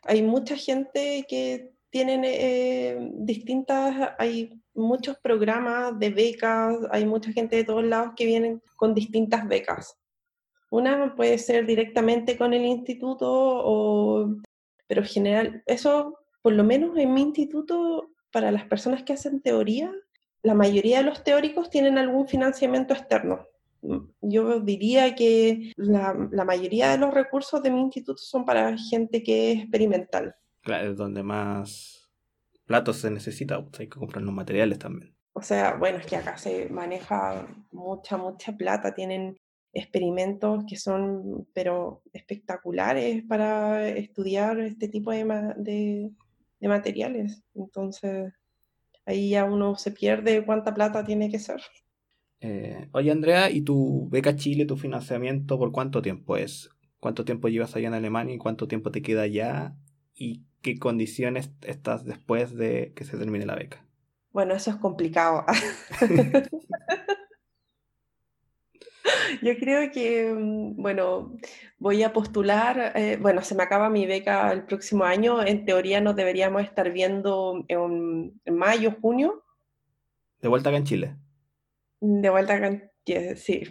[0.04, 7.56] hay mucha gente que tienen eh, distintas, hay muchos programas de becas, hay mucha gente
[7.56, 9.98] de todos lados que vienen con distintas becas.
[10.72, 14.36] Una puede ser directamente con el instituto, o,
[14.88, 19.42] pero en general, eso por lo menos en mi instituto, para las personas que hacen
[19.42, 19.92] teoría,
[20.42, 23.46] la mayoría de los teóricos tienen algún financiamiento externo.
[24.22, 26.14] Yo diría que la,
[26.46, 30.36] mayoría de los recursos de mi instituto son para gente que es experimental.
[30.70, 32.12] Claro, es donde más
[32.68, 35.16] platos se necesita, hay que comprar los materiales también.
[35.34, 39.36] O sea, bueno, es que acá se maneja mucha, mucha plata, tienen
[39.74, 45.24] experimentos que son, pero espectaculares para estudiar este tipo de,
[45.58, 46.12] de,
[46.60, 47.42] de materiales.
[47.56, 48.32] Entonces,
[49.08, 51.62] ahí ya uno se pierde cuánta plata tiene que ser.
[52.42, 56.70] Eh, oye, Andrea, ¿y tu beca Chile, tu financiamiento, por cuánto tiempo es?
[57.00, 59.76] ¿Cuánto tiempo llevas allá en Alemania y cuánto tiempo te queda allá?
[60.20, 63.86] ¿Y qué condiciones estás después de que se termine la beca?
[64.32, 65.46] Bueno, eso es complicado.
[69.42, 71.38] Yo creo que, mm, bueno,
[71.78, 76.02] voy a postular, eh, bueno, se me acaba mi beca el próximo año, en teoría
[76.02, 79.46] nos deberíamos estar viendo en, mayo, junio.
[80.42, 81.16] ¿De vuelta acá en Chile?
[82.02, 83.64] De vuelta acá en Chile, sí.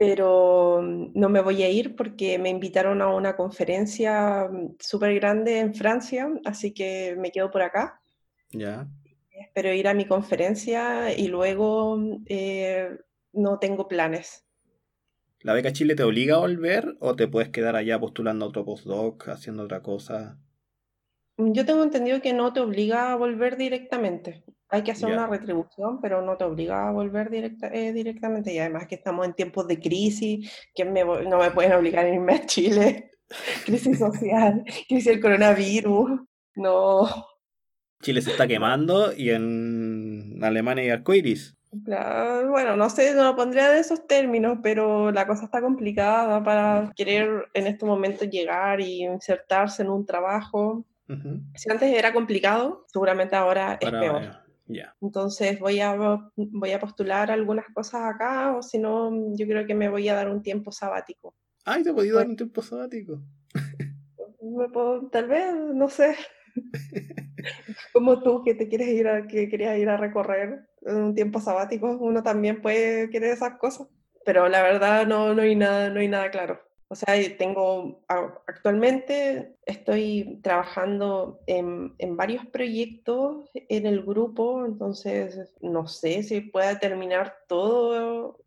[0.00, 5.14] Pero mm, no me voy a ir porque me invitaron a una conferencia mm, súper
[5.14, 8.00] grande en Francia, así que me quedo por acá.
[8.50, 8.88] Ya.
[9.30, 12.88] Espero ir a mi conferencia y luego eh,
[13.34, 14.46] no tengo planes.
[15.42, 19.28] ¿La beca Chile te obliga a volver o te puedes quedar allá postulando otro postdoc,
[19.28, 20.38] haciendo otra cosa?
[21.36, 24.44] Yo tengo entendido que no te obliga a volver directamente.
[24.70, 28.52] Hay que hacer una retribución, pero no te obliga a volver directa, eh, directamente.
[28.52, 32.34] Y además que estamos en tiempos de crisis, que no me pueden obligar a irme
[32.34, 33.10] a Chile.
[33.64, 36.20] crisis social, crisis del coronavirus.
[36.56, 37.08] No.
[38.02, 43.70] Chile se está quemando y en Alemania hay arcoiris bueno, no sé, no lo pondría
[43.70, 49.04] de esos términos, pero la cosa está complicada para querer en este momento llegar y
[49.04, 50.84] insertarse en un trabajo.
[51.56, 54.39] Si antes era complicado, seguramente ahora es peor.
[55.00, 55.96] Entonces voy a,
[56.36, 60.14] voy a postular algunas cosas acá, o si no, yo creo que me voy a
[60.14, 61.34] dar un tiempo sabático.
[61.64, 63.20] Ay, te podido dar un tiempo sabático.
[65.12, 66.16] tal vez, no sé.
[67.92, 71.96] Como tú que te quieres ir a, que querías ir a recorrer un tiempo sabático,
[71.98, 73.88] uno también puede querer esas cosas,
[74.24, 76.60] pero la verdad no, no, hay, nada, no hay nada claro.
[76.92, 85.86] O sea, tengo, actualmente estoy trabajando en, en, varios proyectos en el grupo, entonces no
[85.86, 88.40] sé si pueda terminar todo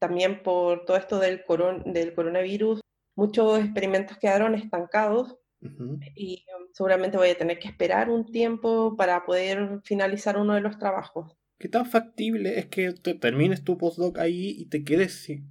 [0.00, 1.44] también por todo esto del,
[1.86, 2.80] del coronavirus,
[3.14, 9.24] muchos experimentos quedaron estancados y um, seguramente voy a tener que esperar un tiempo para
[9.24, 11.37] poder finalizar uno de los trabajos.
[11.58, 15.42] ¿Qué tan factible es que te termines tu postdoc ahí y te quedes y,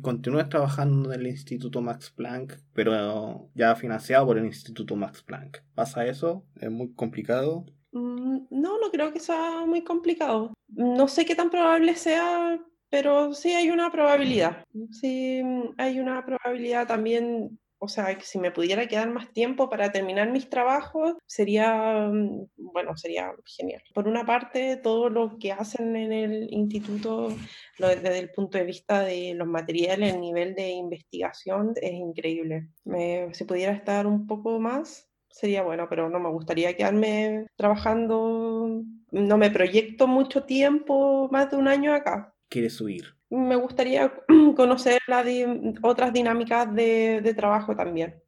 [0.00, 5.62] continúes trabajando en el Instituto Max Planck, pero ya financiado por el Instituto Max Planck?
[5.76, 6.44] ¿Pasa eso?
[6.60, 7.64] ¿Es muy complicado?
[7.92, 10.52] Mm, no, no creo que sea muy complicado.
[10.66, 14.64] No sé qué tan probable sea, pero sí hay una probabilidad.
[14.90, 15.42] Sí
[15.78, 20.48] hay una probabilidad también o sea, si me pudiera quedar más tiempo para terminar mis
[20.50, 23.82] trabajos, sería, mm, bueno, sería genial.
[23.94, 27.34] Por una parte, todo lo que hacen en el instituto,
[27.78, 32.68] desde el punto de vista de los materiales, el nivel de investigación es increíble.
[33.32, 39.36] si pudiera estar un poco más, sería bueno, pero no me gustaría quedarme trabajando, no
[39.38, 42.34] me proyecto mucho tiempo, más de un año acá.
[42.48, 43.19] ¿Quieres subir?
[43.30, 44.12] Me gustaría
[44.56, 44.98] conocer
[45.82, 48.22] otras dinámicas de, trabajo también.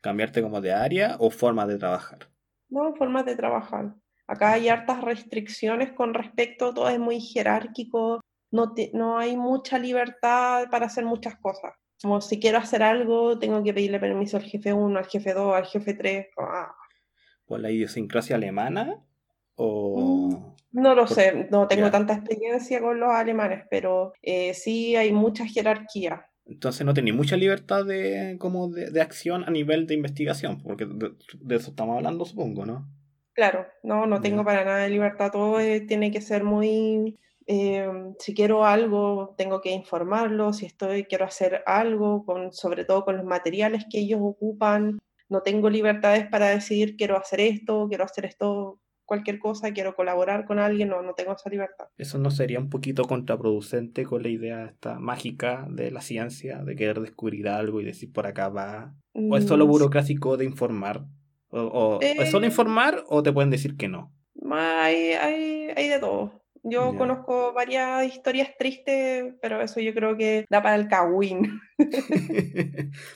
[0.00, 2.28] ¿Cambiarte como de área o forma de trabajar?
[2.68, 3.94] No, formas de trabajar.
[4.28, 10.68] Acá hay hartas restricciones con respecto, todo es muy jerárquico, no, no hay mucha libertad
[10.70, 11.74] para hacer muchas cosas.
[12.02, 15.54] Como si quiero hacer algo, tengo que pedirle permiso al jefe 1, al jefe 2,
[15.54, 16.26] al jefe 3.
[16.38, 16.74] Ah.
[17.46, 19.00] ¿Por la idiosincrasia alemana?
[19.54, 20.55] ¿O mm.
[20.76, 25.46] No lo sé, no tengo tanta experiencia con los alemanes, pero eh, sí hay mucha
[25.46, 26.28] jerarquía.
[26.44, 31.56] Entonces no tenéis mucha libertad de, como de, acción a nivel de investigación, porque de,
[31.56, 32.86] eso estamos hablando, supongo, ¿no?
[33.32, 37.18] Claro, no, no tengo para nada de libertad, todo eh, tiene que ser muy...
[37.46, 43.06] Eh, si quiero algo, tengo que informarlo, si estoy, quiero hacer algo, con, sobre todo
[43.06, 44.98] con los materiales que ellos ocupan,
[45.30, 50.44] no tengo libertades para decidir quiero hacer esto, quiero hacer esto cualquier cosa, quiero colaborar
[50.44, 51.86] con alguien, no, no tengo esa libertad.
[51.96, 56.76] ¿Eso no sería un poquito contraproducente con la idea esta mágica de la ciencia, de
[56.76, 58.94] querer descubrir algo y decir por acá va?
[59.12, 61.06] ¿O es solo mm, burocrático de informar?
[61.48, 64.12] ¿O, es solo eh, informar o te pueden decir que no?
[64.50, 66.45] Hay, hay, hay de todo.
[66.68, 71.60] Yo conozco varias historias tristes, pero eso yo creo que da para el kawin.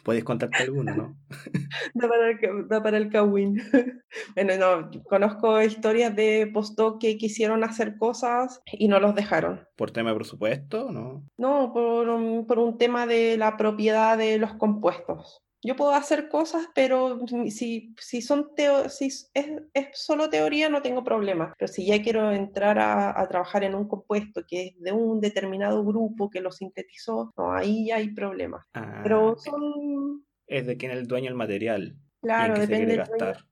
[0.04, 1.16] Puedes contarte alguna, ¿no?
[1.94, 3.60] da, para el, da para el kawin.
[4.36, 9.66] bueno, no, conozco historias de postdoc que quisieron hacer cosas y no los dejaron.
[9.76, 10.92] ¿Por tema de presupuesto?
[10.92, 16.29] No, no por, por un tema de la propiedad de los compuestos yo puedo hacer
[16.29, 21.55] cosas, pero si, si, son teo si es, es, solo teoría no tengo problema.
[21.59, 25.85] Pero si ya quiero entrar a, trabajar en un compuesto que es de un determinado
[25.85, 28.64] grupo que lo sintetizó, no, ahí ya hay problemas.
[29.03, 30.25] pero ah, son...
[30.46, 31.96] Es de quién es el dueño del material.
[32.23, 32.96] Claro, depende.
[32.96, 33.44] gastar.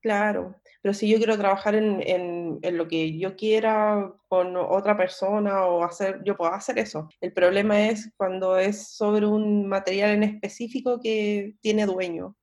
[0.00, 5.64] Claro, pero si yo quiero trabajar en, en, lo que yo quiera con otra persona
[5.66, 7.08] o hacer, yo puedo hacer eso.
[7.20, 12.36] El problema es cuando es sobre un material en específico que tiene dueño.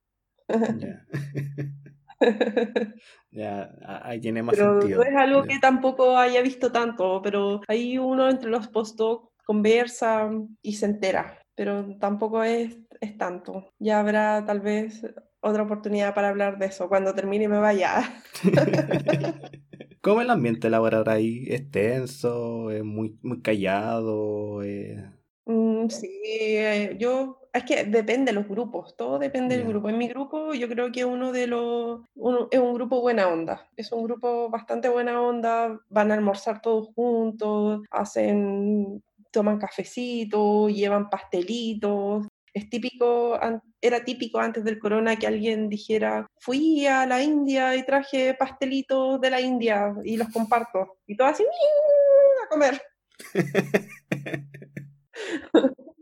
[3.30, 7.96] Ya, ahí tiene más pero No es algo que tampoco haya visto tanto, pero ahí
[7.96, 10.30] uno entre los postdocs conversa
[10.60, 13.72] y se entera, pero tampoco es, es tanto.
[13.78, 15.02] Ya habrá tal vez
[15.44, 18.02] otra oportunidad para hablar de eso cuando termine y me vaya.
[20.00, 21.44] ¿Cómo es el ambiente laboral ahí?
[21.48, 22.70] ¿Es tenso?
[22.70, 24.60] ¿Es muy, muy callado?
[25.44, 29.90] Mm, sí, eh, yo, es que depende de los grupos, todo depende del grupo.
[29.90, 32.00] En mi grupo yo creo que uno de los,
[32.50, 36.88] es un grupo buena onda, es un grupo bastante buena onda, van a almorzar todos
[36.94, 43.38] juntos, hacen, toman cafecito, llevan pastelitos, es típico,
[43.80, 49.20] era típico antes del corona que alguien dijera, fui a la India y traje pastelitos
[49.20, 50.98] de la India y los comparto.
[51.06, 52.80] Y todo así, a comer.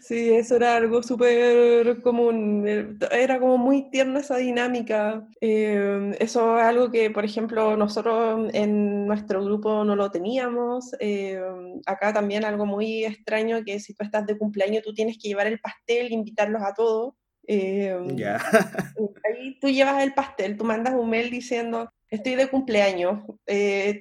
[0.00, 5.26] Sí, eso era algo súper común, eh, era como muy tierna esa dinámica.
[5.40, 10.90] Em, eso es algo que, por ejemplo, nosotros en nuestro grupo no lo teníamos.
[10.98, 15.28] Em, acá también algo muy extraño que si tú estás de cumpleaños tú tienes que
[15.28, 17.14] llevar el pastel, invitarlos a todos.
[18.16, 18.38] Ya.
[19.24, 24.00] ahí tú llevas el pastel, tú mandas un mail diciendo, estoy de cumpleaños eh,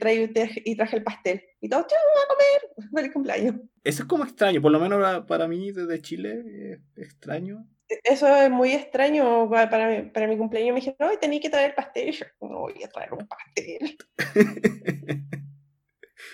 [0.66, 1.43] y traje el pastel.
[1.62, 2.89] Y todos, vamos a comer!
[2.95, 3.55] ¡Feliz cumpleaños!
[3.84, 7.66] Eso es como extraño, por lo menos para, mí desde Chile es extraño.
[7.88, 10.74] E, eso es muy extraño para, mi, para mi cumpleaños.
[10.74, 12.12] Me dijeron, hoy tenía que traer el pastel.
[12.12, 13.97] yo, no voy a traer un pastel.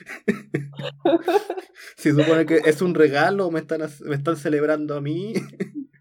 [1.98, 5.34] Se supone que es un regalo, me están, me están celebrando a mí.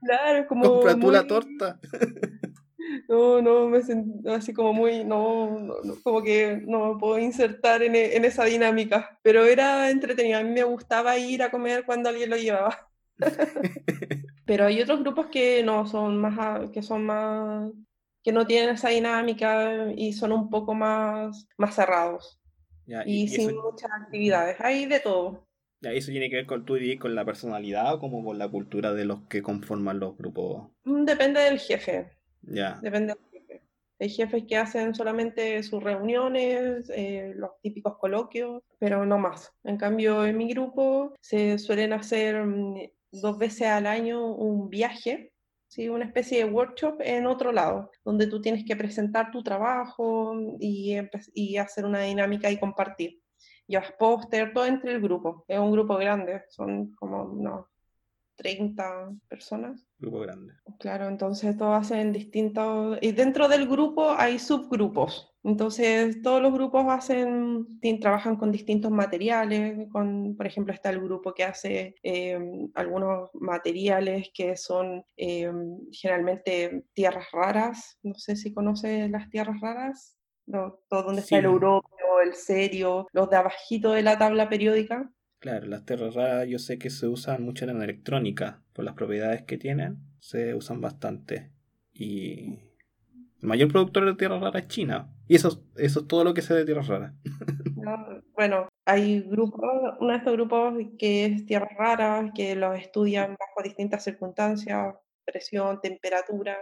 [0.03, 0.65] Claro, como.
[0.65, 1.81] Compra tú la torta.
[3.09, 7.83] No, no, me sentí así como muy, no, no, como que no me puedo insertar
[7.83, 11.85] en, e, en, esa dinámica, pero era entretenido, a mí me gustaba ir a comer
[11.85, 12.91] cuando alguien lo llevaba.
[14.47, 17.71] pero hay otros grupos que no, son más, que son más,
[18.23, 22.41] que no tienen esa dinámica y son un poco más, más cerrados.
[23.07, 25.47] y, sin muchas actividades, hay de todo.
[25.81, 28.95] Ya, ¿Eso tiene que ver con tu con la personalidad o como con la cultura
[28.95, 30.71] de los que conforman los grupos?
[30.85, 32.14] Mm, depende del jefe.
[32.83, 33.63] Depende del jefe.
[34.01, 39.53] Hay jefes que hacen solamente sus reuniones, eh, los típicos coloquios, pero no más.
[39.63, 42.77] En cambio, en mi grupo se suelen hacer mm,
[43.13, 45.33] dos veces al año un viaje,
[45.69, 45.89] ¿sí?
[45.89, 50.97] una especie de workshop en otro lado, donde tú tienes que presentar tu trabajo y,
[51.33, 53.21] y hacer una dinámica y compartir.
[53.67, 55.45] Llevas póster, todo entre el grupo.
[55.49, 57.69] Es un grupo grande, son como no,
[58.37, 59.87] 30 personas.
[59.99, 60.55] Grupo grande.
[60.79, 62.99] Claro, entonces todos hacen distintos...
[63.01, 65.35] Y dentro del grupo hay subgrupos.
[65.45, 69.89] Entonces todos los grupos hacen, trabajan con distintos materiales.
[69.93, 72.39] Con, por ejemplo, está el grupo que hace eh,
[72.75, 75.53] algunos materiales que son eh,
[75.93, 77.99] generalmente tierras raras.
[78.03, 80.17] No sé si conoces las tierras raras.
[80.47, 85.11] No, todo donde está el europeo, el serio, los de abajito de la tabla periódica.
[85.45, 88.95] Claro, las tierras raras yo sé que se usan mucho en la electrónica, por las
[88.95, 91.51] propiedades que tienen, se usan bastante.
[91.93, 92.61] Y
[93.43, 95.13] el mayor productor de tierras raras es China.
[95.29, 97.13] Y eso, eso es todo lo que sé de tierras raras.
[98.35, 99.71] bueno, hay grupos,
[100.01, 104.95] uno de estos grupos que es tierras raras, que los estudian bajo distintas circunstancias,
[105.27, 106.57] presión, temperatura,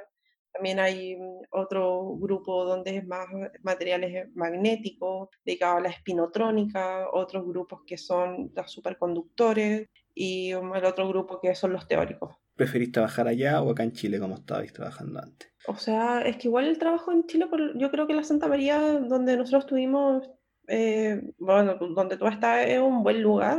[0.52, 3.26] también hay mm, otro grupo donde es más
[3.62, 10.84] materiales magnéticos, dedicado a la espinotrónica, otros grupos que son los superconductores y um, el
[10.84, 12.36] otro grupo que son los teóricos.
[12.54, 15.50] ¿Preferís trabajar allá o acá en Chile como estabais trabajando antes?
[15.66, 17.46] O sea, es que igual el trabajo en Chile,
[17.76, 20.28] yo creo que la Santa María, donde nosotros estuvimos,
[20.68, 23.58] eh, bueno, donde tú estás, es un buen lugar,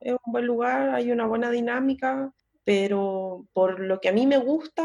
[0.00, 2.32] es un buen lugar, hay una buena dinámica,
[2.64, 4.82] pero por lo que a mí me gusta,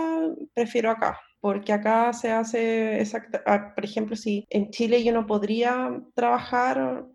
[0.53, 5.27] prefiero acá, porque acá se hace exacta, ah, por ejemplo, si en Chile yo no
[5.27, 7.05] podría trabajar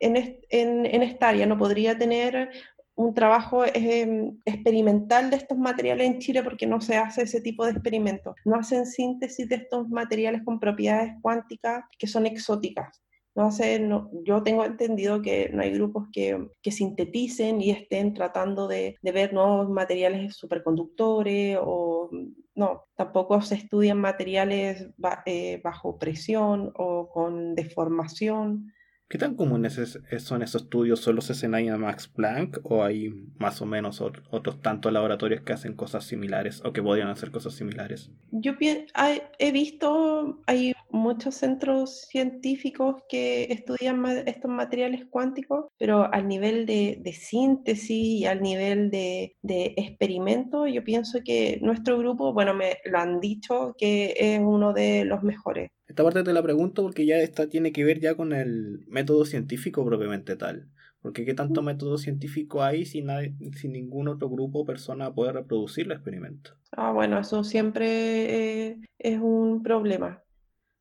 [0.00, 2.50] en, en, esta área, no podría tener
[2.94, 7.64] un trabajo em, experimental de estos materiales en Chile porque no se hace ese tipo
[7.64, 8.34] de experimentos.
[8.44, 13.00] No hacen síntesis de estos materiales con propiedades cuánticas que son exóticas.
[13.38, 18.12] No sé, no, yo tengo entendido que no hay grupos que, que sinteticen y estén
[18.12, 22.10] tratando de, de, ver nuevos materiales superconductores o
[22.56, 24.88] no, tampoco se estudian materiales
[25.24, 28.72] eh, bajo presión o con deformación.
[29.08, 29.74] ¿Qué tan comunes
[30.18, 30.98] son esos estudios?
[30.98, 35.42] ¿Solo se hacen ahí en Max Planck o hay más o menos otros tantos laboratorios
[35.42, 38.10] que hacen cosas similares o que podrían hacer cosas similares?
[38.32, 46.66] Yo he visto, hay muchos centros científicos que estudian estos materiales cuánticos, pero al nivel
[46.66, 52.78] de, síntesis y al nivel de, de, experimento, yo pienso que nuestro grupo, bueno, me
[52.84, 55.70] lo han dicho que es uno de los mejores.
[55.86, 59.24] Esta parte te la pregunto porque ya esta tiene que ver ya con el método
[59.24, 60.68] científico propiamente tal.
[61.00, 65.32] Porque qué tanto método científico hay si, nadie, si ningún otro grupo o persona puede
[65.32, 66.50] reproducir el experimento.
[66.72, 70.22] Ah, bueno, eso siempre eh, es un problema.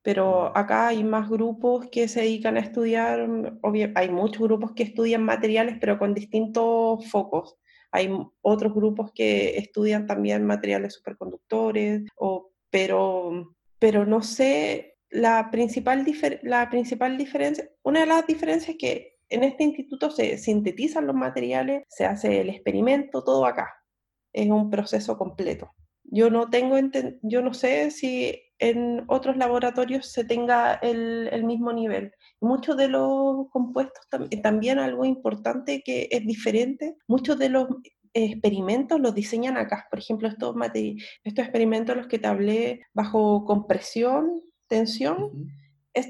[0.07, 0.57] Pero mm.
[0.57, 3.27] acá hay más grupos que se dedican a estudiar,
[3.93, 7.57] hay muchos grupos que estudian materiales, pero con distintos focos.
[7.91, 8.09] Hay
[8.41, 16.05] otros grupos que estudian también materiales superconductores, o, pero, pero no sé la principal,
[16.43, 21.17] la principal diferencia, una de las diferencias es que en este instituto se sintetizan los
[21.17, 23.73] materiales, se hace el experimento, todo acá.
[24.31, 25.73] Es un proceso completo.
[26.07, 26.77] Yo no tengo,
[27.21, 32.11] yo no sé si en otros laboratorios se tenga el, el mismo nivel.
[32.41, 34.07] Muchos de los compuestos,
[34.41, 37.67] también algo importante que es diferente, muchos de los
[38.13, 39.87] experimentos los diseñan acá.
[39.89, 40.55] Por ejemplo, estos,
[41.23, 45.51] estos experimentos los que te hablé bajo compresión tensión,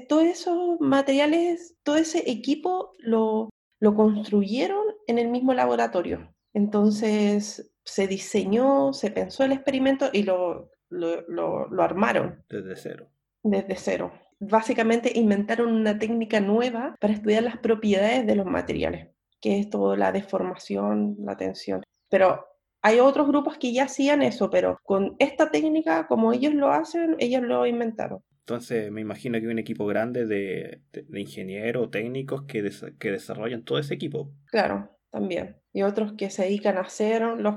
[0.08, 6.34] todos esos materiales, todo ese equipo lo, lo construyeron en el mismo laboratorio.
[6.52, 12.44] Entonces se diseñó, se pensó el experimento y lo, lo, lo, armaron.
[12.48, 13.08] Desde cero.
[13.42, 14.12] Desde cero.
[14.38, 19.08] Básicamente inventaron una técnica nueva para estudiar las propiedades de los materiales,
[19.40, 21.82] que es toda la deformación, la tensión.
[22.10, 22.44] Pero
[22.82, 27.16] hay otros grupos que ya hacían eso, pero con esta técnica, como ellos lo hacen,
[27.18, 28.22] ellos lo inventaron.
[28.40, 33.64] Entonces me imagino que hay un equipo grande de, de, ingenieros, técnicos que, que desarrollan
[33.64, 34.30] todo ese equipo.
[34.46, 35.57] Claro, también.
[35.72, 37.56] Y otros que se dedican a hacer los,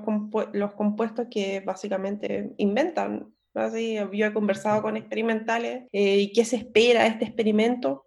[0.53, 6.55] los compuestos que básicamente inventan Así, yo he conversado con experimentales eh, y qué se
[6.55, 8.05] espera de este experimento.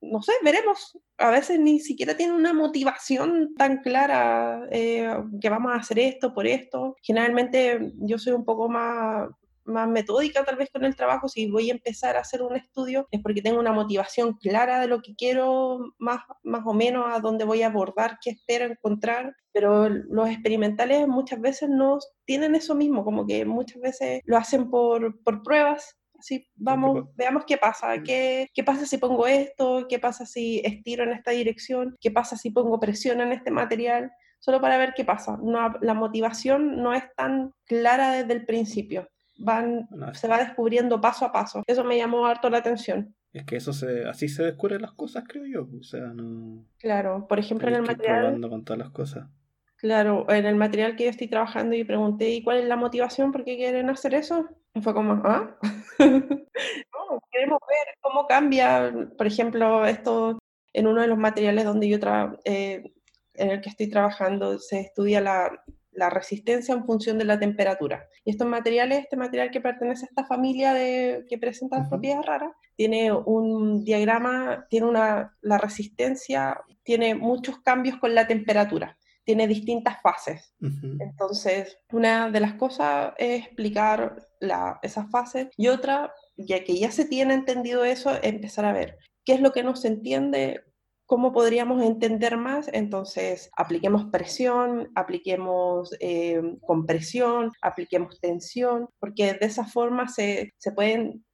[0.00, 0.98] No sé, veremos.
[1.18, 5.08] A veces ni siquiera tiene una motivación tan clara eh,
[5.40, 6.96] que vamos a hacer esto por esto.
[7.02, 9.28] Generalmente yo soy un poco más
[9.66, 13.06] más metódica tal vez con el trabajo, si voy a empezar a hacer un estudio
[13.10, 17.20] es porque tengo una motivación clara de lo que quiero, más, más o menos a
[17.20, 22.74] dónde voy a abordar, qué espero encontrar, pero los experimentales muchas veces no tienen eso
[22.74, 25.96] mismo, como que muchas veces lo hacen por, por pruebas.
[26.18, 31.04] Así, vamos, veamos qué pasa, qué, qué pasa si pongo esto, qué pasa si estiro
[31.04, 35.04] en esta dirección, qué pasa si pongo presión en este material, solo para ver qué
[35.04, 35.38] pasa.
[35.42, 39.06] No, la motivación no es tan clara desde el principio
[39.38, 41.62] van, se va descubriendo paso a paso.
[41.66, 43.14] Eso me llamó harto la atención.
[43.32, 45.68] Es que eso se, así se descubren las cosas, creo yo.
[45.78, 46.64] O sea, no.
[46.78, 48.20] Claro, por ejemplo, en el material.
[48.20, 49.28] Probando con todas las cosas.
[49.76, 53.30] Claro, en el material que yo estoy trabajando y pregunté, ¿y cuál es la motivación?
[53.30, 54.48] ¿Por qué quieren hacer eso?
[54.74, 55.58] Y fue como, ¿ah?
[55.98, 60.38] no, queremos ver cómo cambia, por ejemplo, esto
[60.72, 62.92] en uno de los materiales donde yo tra eh,
[63.34, 65.62] en el que estoy trabajando se estudia la,
[65.96, 68.08] la resistencia en función de la temperatura.
[68.24, 72.52] Y estos materiales, este material que pertenece a esta familia de, que presenta propiedades raras,
[72.76, 80.00] tiene un diagrama, tiene una, la resistencia, tiene muchos cambios con la temperatura, tiene distintas
[80.02, 80.54] fases.
[81.00, 86.90] Entonces, una de las cosas es explicar la, esas fases y otra, ya que ya
[86.90, 90.62] se tiene entendido eso, empezar a ver qué es lo que no se entiende,
[91.06, 92.68] ¿Cómo podríamos entender más?
[92.72, 101.24] Entonces, apliquemos presión, apliquemos eh, compresión, apliquemos tensión, porque de esa forma se, pueden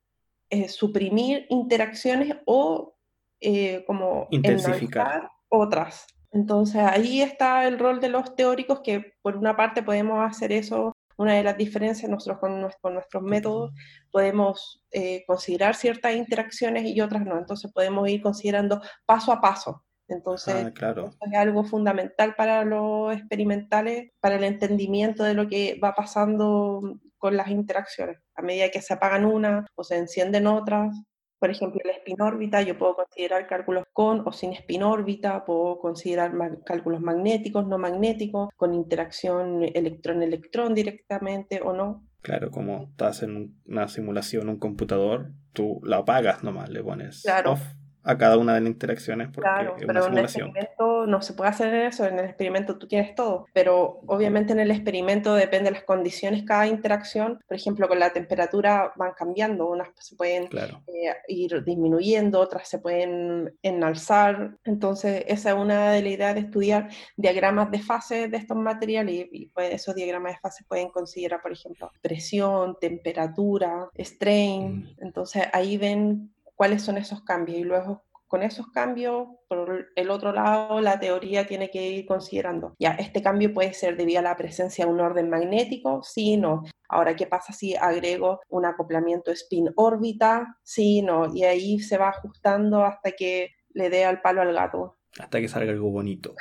[0.50, 2.94] eh, suprimir interacciones o
[3.40, 6.06] eh, como intensificar otras.
[6.32, 10.94] Entonces, ahí está el rol de los teóricos que por una parte podemos hacer eso
[11.22, 12.60] una de las diferencias nosotros con,
[12.94, 13.72] nuestros métodos
[14.10, 19.84] podemos eh, considerar ciertas interacciones y otras no, entonces podemos ir considerando paso a paso.
[20.08, 21.10] Entonces, ah, claro.
[21.20, 27.36] es algo fundamental para los experimentales, para el entendimiento de lo que va pasando con
[27.36, 28.18] las interacciones.
[28.34, 30.94] A medida que se apagan unas o se encienden otras,
[31.42, 36.30] por ejemplo, la espinórbita, yo puedo considerar cálculos con o sin espinórbita, puedo considerar
[36.64, 42.06] cálculos magnéticos, no magnéticos, con interacción electrón-electrón directamente o no.
[42.20, 47.60] Claro, como estás en una simulación, un computador, tú la apagas nomás, le pones off
[48.04, 51.50] a cada una de las interacciones porque claro, pero en el experimento no se puede
[51.50, 55.76] hacer eso, en el experimento tú tienes todo, pero obviamente en el experimento depende de
[55.76, 61.14] las condiciones cada interacción, por ejemplo con la temperatura van cambiando, unas se pueden eh,
[61.28, 66.88] ir disminuyendo, otras se pueden enalzar, entonces esa es una de las ideas de estudiar
[67.16, 71.52] diagramas de fase de estos materiales y, pues, esos diagramas de fase pueden considerar por
[71.52, 74.96] ejemplo presión, temperatura, strain, mm.
[75.00, 76.32] entonces ahí ven
[76.62, 81.44] cuáles son esos cambios y luego con esos cambios, por el otro lado, la teoría
[81.44, 85.00] tiene que ir considerando, ya, este cambio puede ser debido a la presencia de un
[85.00, 86.62] orden magnético, sí, no.
[86.88, 90.56] Ahora, ¿qué pasa si agrego un acoplamiento spin-órbita?
[90.62, 91.34] Sí, no.
[91.34, 94.98] Y ahí se va ajustando hasta que le dé al palo al gato.
[95.18, 96.36] Hasta que salga algo bonito.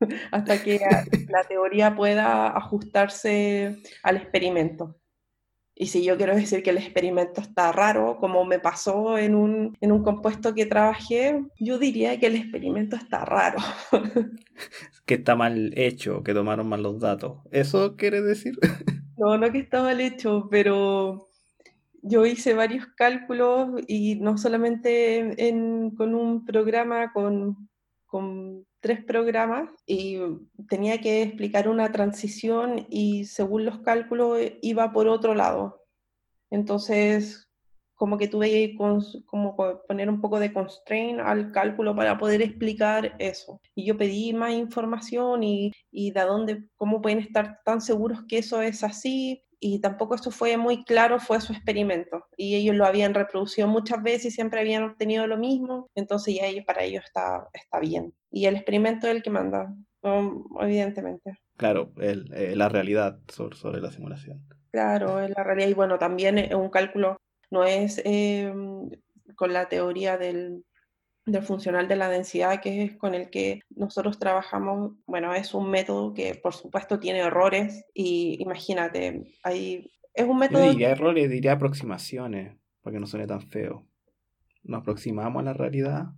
[0.32, 0.80] hasta que
[1.28, 4.96] la teoría pueda ajustarse al experimento.
[5.78, 9.76] Y si yo quiero decir que el experimento está raro, como me pasó en un,
[9.82, 13.58] en un compuesto que trabajé, yo diría que el experimento está raro.
[15.04, 17.40] que está mal hecho, que tomaron mal los datos.
[17.50, 18.54] ¿Eso quiere decir?
[19.18, 21.28] no, no que está mal hecho, pero
[22.00, 27.68] yo hice varios cálculos y no solamente en, con un programa, con,
[28.06, 30.16] con tres programas y
[30.68, 35.82] tenía que explicar una transición y según los cálculos iba por otro lado.
[36.50, 37.48] Entonces,
[37.96, 38.76] como que tuve que
[39.88, 43.60] poner un poco de constraint al cálculo para poder explicar eso.
[43.74, 48.38] Y yo pedí más información y, y de dónde, cómo pueden estar tan seguros que
[48.38, 52.26] eso es así, y tampoco eso fue muy claro, fue su experimento.
[52.36, 56.46] Y ellos lo habían reproducido muchas veces y siempre habían obtenido lo mismo, entonces ya
[56.46, 58.14] ellos, para ellos está, está bien.
[58.36, 59.74] Y el experimento es el que manda,
[60.60, 61.38] evidentemente.
[61.56, 64.46] Claro, el, eh, la realidad sobre, sobre, la simulación.
[64.70, 65.68] Claro, es la realidad.
[65.68, 67.16] Y bueno, también es un cálculo
[67.50, 68.90] no es em,
[69.36, 70.66] con la teoría del,
[71.24, 75.70] del funcional de la densidad, que es con el que nosotros trabajamos, bueno, es un
[75.70, 80.62] método que por supuesto tiene errores y imagínate, hay, es un método...
[80.62, 83.86] Yo diría errores, diría aproximaciones, para que no suene tan feo.
[84.62, 86.08] Nos aproximamos a la realidad.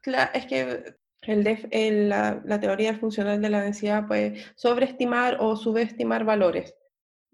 [0.00, 6.24] Claro, es que el la, la, teoría funcional de la densidad puede sobreestimar o subestimar
[6.24, 6.74] valores.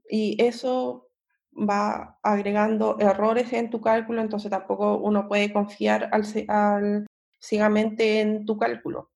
[0.09, 1.11] Y eso
[1.57, 7.07] va agregando errores en tu cálculo, entonces tampoco uno puede confiar al, al,
[7.39, 9.13] ciegamente en tu cálculo,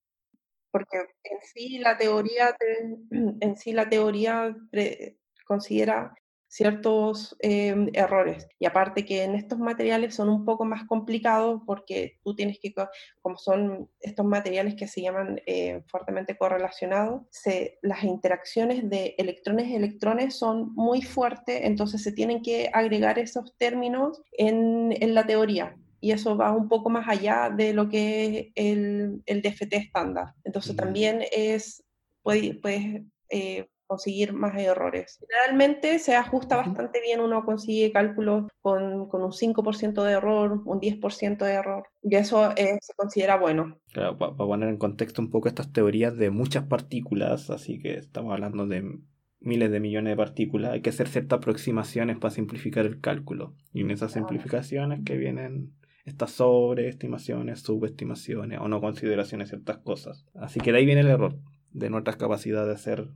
[0.70, 2.56] porque en sí la teoría,
[3.10, 4.56] en sí la teoría
[5.46, 6.14] considera
[6.48, 8.48] ciertos em, errores.
[8.58, 12.74] Y aparte que en estos materiales son un poco más complicados porque tú tienes que,
[13.20, 20.34] como son estos materiales que se llaman eh, fuertemente correlacionados, se, las interacciones de electrones-electrones
[20.34, 26.12] son muy fuertes, entonces se tienen que agregar esos términos en, en la teoría y
[26.12, 30.34] eso va un poco más allá de lo que es el, el DFT estándar.
[30.44, 31.82] Entonces también es,
[32.22, 35.18] puedes, puedes eh, conseguir más errores.
[35.28, 40.80] Realmente se ajusta bastante bien, uno consigue cálculos con, con un 5% de error, un
[40.80, 43.78] 10% de error, y eso eh, se considera bueno.
[43.92, 48.32] Claro, para poner en contexto un poco estas teorías de muchas partículas, así que estamos
[48.32, 49.00] hablando de
[49.40, 53.54] miles de millones de partículas, hay que hacer ciertas aproximaciones para simplificar el cálculo.
[53.72, 55.72] Y en esas simplificaciones que vienen
[56.04, 60.26] estas sobreestimaciones, subestimaciones o no consideraciones de ciertas cosas.
[60.34, 61.38] Así que de ahí viene el error
[61.70, 63.08] de nuestras capacidades de hacer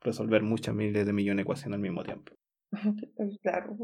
[0.00, 2.32] resolver muchas miles de millones de ecuaciones al mismo tiempo.
[3.42, 3.74] Claro,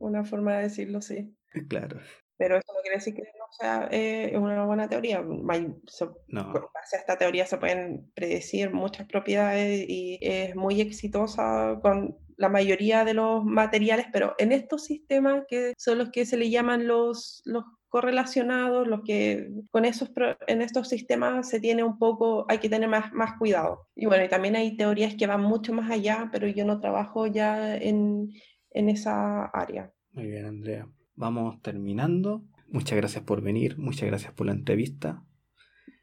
[0.00, 1.36] una forma de decirlo, sí.
[1.68, 2.00] Claro.
[2.38, 5.22] Pero eso no quiere decir que no sea eh, una buena teoría.
[5.22, 5.44] no.
[5.44, 12.48] base a esta teoría se pueden predecir muchas propiedades y es muy exitosa con la
[12.48, 16.86] mayoría de los materiales, pero en estos sistemas que son los que se le llaman
[16.86, 20.10] los, los correlacionados, los que con esos
[20.46, 23.86] en estos sistemas se tiene un poco, hay que tener más, más cuidado.
[23.94, 27.26] Y bueno, y también hay teorías que van mucho más allá, pero yo no trabajo
[27.26, 28.30] ya en,
[28.70, 29.92] en esa área.
[30.12, 30.88] Muy bien, Andrea.
[31.16, 32.42] Vamos terminando.
[32.68, 35.22] Muchas gracias por venir, muchas gracias por la entrevista.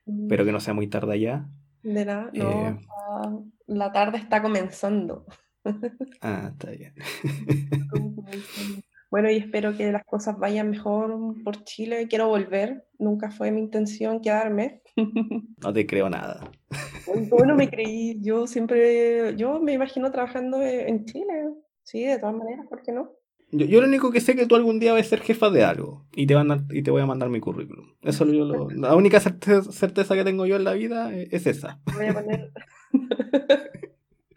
[0.05, 0.21] Mm.
[0.25, 1.49] Espero que no sea muy tarde allá.
[1.81, 2.69] De nada, no.
[2.69, 2.77] Eh,
[3.65, 5.25] la tarde está comenzando.
[6.21, 6.93] Ah, está bien.
[9.09, 12.07] Bueno, y espero que las cosas vayan mejor por Chile.
[12.07, 12.85] Quiero volver.
[12.99, 14.81] Nunca fue mi intención quedarme.
[15.61, 16.51] No te creo nada.
[17.29, 18.17] Bueno, me creí.
[18.21, 21.49] Yo siempre, yo me imagino trabajando en Chile.
[21.83, 23.11] Sí, de todas maneras, ¿por qué no?
[23.51, 25.49] Yo, yo, lo único que sé es que tú algún día vas a ser jefa
[25.49, 27.95] de algo y te, van a, y te voy a mandar mi currículum.
[28.03, 31.81] Eso yo lo, la única certeza, certeza, que tengo yo en la vida es esa.
[31.95, 32.51] Voy a poner...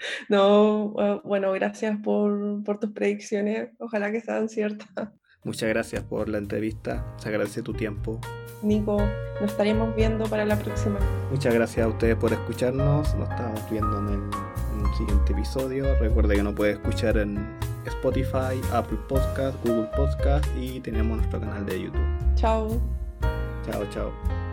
[0.28, 3.70] No, bueno, gracias por, por, tus predicciones.
[3.78, 4.88] Ojalá que sean ciertas.
[5.44, 7.04] Muchas gracias por la entrevista.
[7.16, 8.20] Se agradece tu tiempo.
[8.62, 8.96] Nico,
[9.40, 11.00] nos estaremos viendo para la próxima.
[11.30, 13.14] Muchas gracias a ustedes por escucharnos.
[13.16, 15.98] Nos estamos viendo en, el, siguiente episodio.
[15.98, 17.38] Recuerde que nos puede escuchar en
[17.86, 22.34] Spotify, Apple Podcast, Google Podcast y tenemos nuestro canal de YouTube.
[22.34, 22.80] Chao.
[23.64, 24.51] Chao, chao.